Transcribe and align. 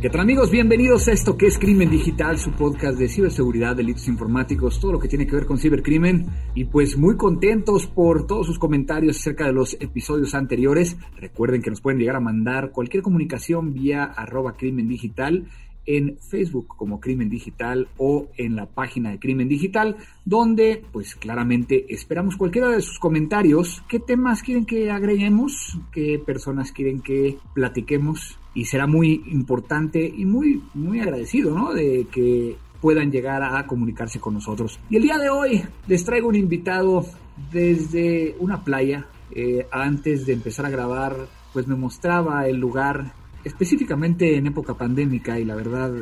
¿Qué 0.00 0.08
tal 0.08 0.22
amigos? 0.22 0.50
Bienvenidos 0.50 1.08
a 1.08 1.12
esto 1.12 1.36
que 1.36 1.44
es 1.46 1.58
Crimen 1.58 1.90
Digital, 1.90 2.38
su 2.38 2.52
podcast 2.52 2.98
de 2.98 3.06
ciberseguridad, 3.06 3.76
delitos 3.76 4.08
informáticos, 4.08 4.80
todo 4.80 4.92
lo 4.92 4.98
que 4.98 5.08
tiene 5.08 5.26
que 5.26 5.36
ver 5.36 5.44
con 5.44 5.58
cibercrimen. 5.58 6.24
Y 6.54 6.64
pues 6.64 6.96
muy 6.96 7.18
contentos 7.18 7.86
por 7.86 8.26
todos 8.26 8.46
sus 8.46 8.58
comentarios 8.58 9.18
acerca 9.18 9.44
de 9.44 9.52
los 9.52 9.74
episodios 9.78 10.34
anteriores. 10.34 10.96
Recuerden 11.18 11.60
que 11.60 11.68
nos 11.68 11.82
pueden 11.82 11.98
llegar 11.98 12.16
a 12.16 12.20
mandar 12.20 12.70
cualquier 12.70 13.02
comunicación 13.02 13.74
vía 13.74 14.04
arroba 14.04 14.54
crimen 14.54 14.88
digital 14.88 15.44
en 15.84 16.16
Facebook 16.18 16.68
como 16.68 16.98
Crimen 16.98 17.28
Digital 17.28 17.88
o 17.98 18.28
en 18.38 18.56
la 18.56 18.66
página 18.66 19.10
de 19.10 19.18
Crimen 19.18 19.48
Digital, 19.48 19.96
donde 20.24 20.82
pues 20.92 21.14
claramente 21.14 21.92
esperamos 21.92 22.38
cualquiera 22.38 22.68
de 22.68 22.80
sus 22.80 22.98
comentarios, 22.98 23.82
qué 23.86 23.98
temas 23.98 24.42
quieren 24.42 24.64
que 24.64 24.90
agreguemos, 24.90 25.78
qué 25.92 26.18
personas 26.24 26.72
quieren 26.72 27.02
que 27.02 27.36
platiquemos 27.54 28.38
y 28.54 28.64
será 28.64 28.86
muy 28.86 29.22
importante 29.28 30.00
y 30.04 30.24
muy 30.24 30.62
muy 30.74 31.00
agradecido, 31.00 31.54
¿no? 31.54 31.72
De 31.72 32.06
que 32.10 32.56
puedan 32.80 33.10
llegar 33.10 33.42
a 33.42 33.66
comunicarse 33.66 34.20
con 34.20 34.34
nosotros. 34.34 34.80
Y 34.88 34.96
el 34.96 35.02
día 35.02 35.18
de 35.18 35.28
hoy 35.28 35.62
les 35.86 36.04
traigo 36.04 36.28
un 36.28 36.36
invitado 36.36 37.04
desde 37.52 38.34
una 38.38 38.64
playa. 38.64 39.06
Eh, 39.32 39.66
antes 39.70 40.26
de 40.26 40.32
empezar 40.32 40.66
a 40.66 40.70
grabar, 40.70 41.14
pues 41.52 41.66
me 41.68 41.76
mostraba 41.76 42.48
el 42.48 42.56
lugar 42.56 43.12
específicamente 43.44 44.36
en 44.36 44.46
época 44.46 44.74
pandémica 44.74 45.38
y 45.38 45.44
la 45.44 45.54
verdad 45.54 45.92